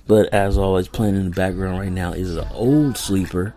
But 0.07 0.33
as 0.33 0.57
always, 0.57 0.87
playing 0.87 1.17
in 1.17 1.25
the 1.25 1.35
background 1.35 1.79
right 1.79 1.91
now 1.91 2.13
is 2.13 2.37
an 2.37 2.47
old 2.53 2.97
sleeper. 2.97 3.55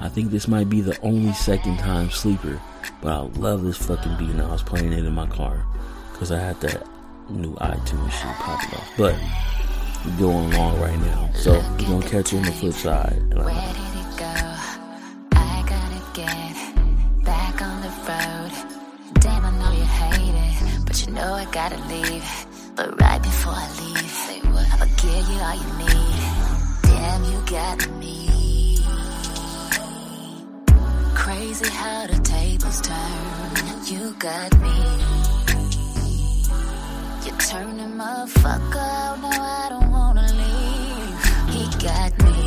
I 0.00 0.08
think 0.08 0.30
this 0.30 0.48
might 0.48 0.68
be 0.68 0.80
the 0.80 0.98
only 1.00 1.32
second 1.32 1.78
time 1.78 2.10
sleeper 2.10 2.60
but 3.00 3.12
I 3.12 3.20
love 3.38 3.62
this 3.62 3.76
fucking 3.76 4.16
beat 4.16 4.30
and 4.30 4.42
I 4.42 4.50
was 4.50 4.62
playing 4.62 4.92
it 4.92 5.04
in 5.04 5.12
my 5.12 5.26
car 5.26 5.64
because 6.12 6.32
I 6.32 6.38
had 6.38 6.60
that 6.60 6.86
new 7.28 7.54
iTunes 7.54 8.10
shit 8.10 8.34
popping 8.36 8.78
off. 8.78 8.90
But 8.96 9.14
we're 10.06 10.18
going 10.18 10.50
long 10.52 10.80
right 10.80 10.98
now. 10.98 11.30
So 11.34 11.52
we're 11.52 12.00
to 12.00 12.08
catch 12.08 12.32
you 12.32 12.38
on 12.38 12.44
the 12.44 12.52
flip 12.52 12.74
side. 12.74 13.22
Know 21.14 21.34
I 21.34 21.44
gotta 21.52 21.76
leave. 21.86 22.46
But 22.74 23.00
right 23.00 23.22
before 23.22 23.52
I 23.52 23.68
leave, 23.78 24.42
I'ma 24.72 24.86
give 24.96 25.28
you 25.28 25.38
all 25.38 25.54
you 25.54 25.70
need. 25.78 26.18
Damn, 26.82 27.24
you 27.24 27.38
got 27.46 27.88
me 28.00 28.33
crazy 31.44 31.70
how 31.70 32.06
the 32.06 32.18
tables 32.22 32.80
turn. 32.80 33.84
You 33.86 34.14
got 34.18 34.50
me. 34.60 34.76
You're 37.24 37.40
turning 37.50 37.92
motherfucker 38.00 38.76
out. 38.76 39.20
Now 39.20 39.42
I 39.62 39.66
don't 39.68 39.90
wanna 39.90 40.26
leave. 40.40 41.22
He 41.54 41.62
got 41.86 42.12
me. 42.24 42.38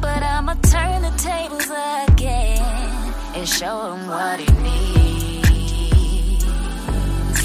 But 0.00 0.22
I'ma 0.22 0.54
turn 0.74 1.02
the 1.08 1.14
tables 1.30 1.70
again 2.08 3.14
and 3.36 3.48
show 3.48 3.76
him 3.92 4.06
what 4.06 4.40
he 4.40 4.50
needs. 4.66 5.48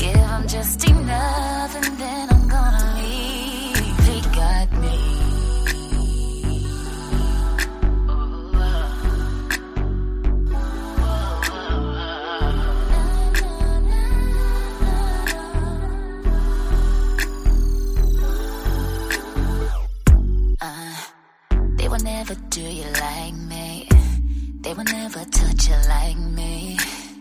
Give 0.02 0.24
him 0.32 0.48
just 0.48 0.84
enough 0.90 1.76
and 1.76 1.98
then 1.98 2.29
you 25.70 25.76
like 25.88 26.18
me. 26.18 26.78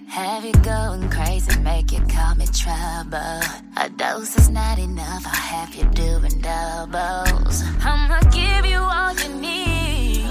Have 0.09 0.45
you 0.45 0.53
going 0.63 1.11
crazy, 1.11 1.59
make 1.61 1.93
you 1.93 2.01
call 2.07 2.35
me 2.35 2.47
trouble. 2.47 3.41
A 3.77 3.91
dose 3.97 4.37
is 4.37 4.49
not 4.49 4.79
enough, 4.79 5.27
I'll 5.27 5.35
have 5.35 5.75
you 5.75 5.85
doing 5.91 6.41
doubles. 6.41 7.63
I'ma 7.85 8.21
give 8.31 8.65
you 8.65 8.79
all 8.79 9.13
you 9.13 9.29
need. 9.35 10.25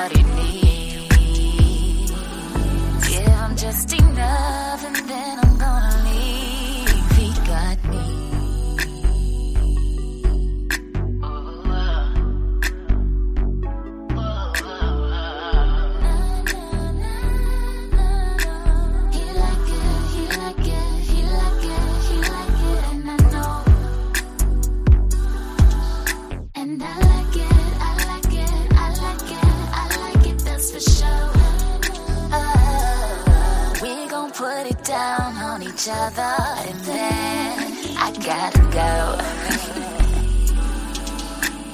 other, 35.89 36.35
and 36.69 36.79
then 36.81 37.95
I 37.97 38.11
gotta 38.23 38.61
go. 38.81 39.17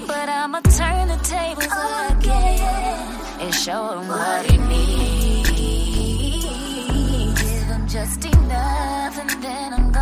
but 0.07 0.29
I'ma 0.29 0.59
turn 0.61 1.07
the 1.07 1.17
tables 1.23 1.65
again 2.11 2.99
and 3.41 3.53
show 3.53 3.99
him 3.99 4.07
what 4.07 4.45
he 4.49 4.57
needs. 4.57 5.49
Give 7.41 7.67
him 7.67 7.87
just 7.87 8.25
enough, 8.25 9.17
and 9.19 9.43
then 9.43 9.73
I'm 9.73 9.92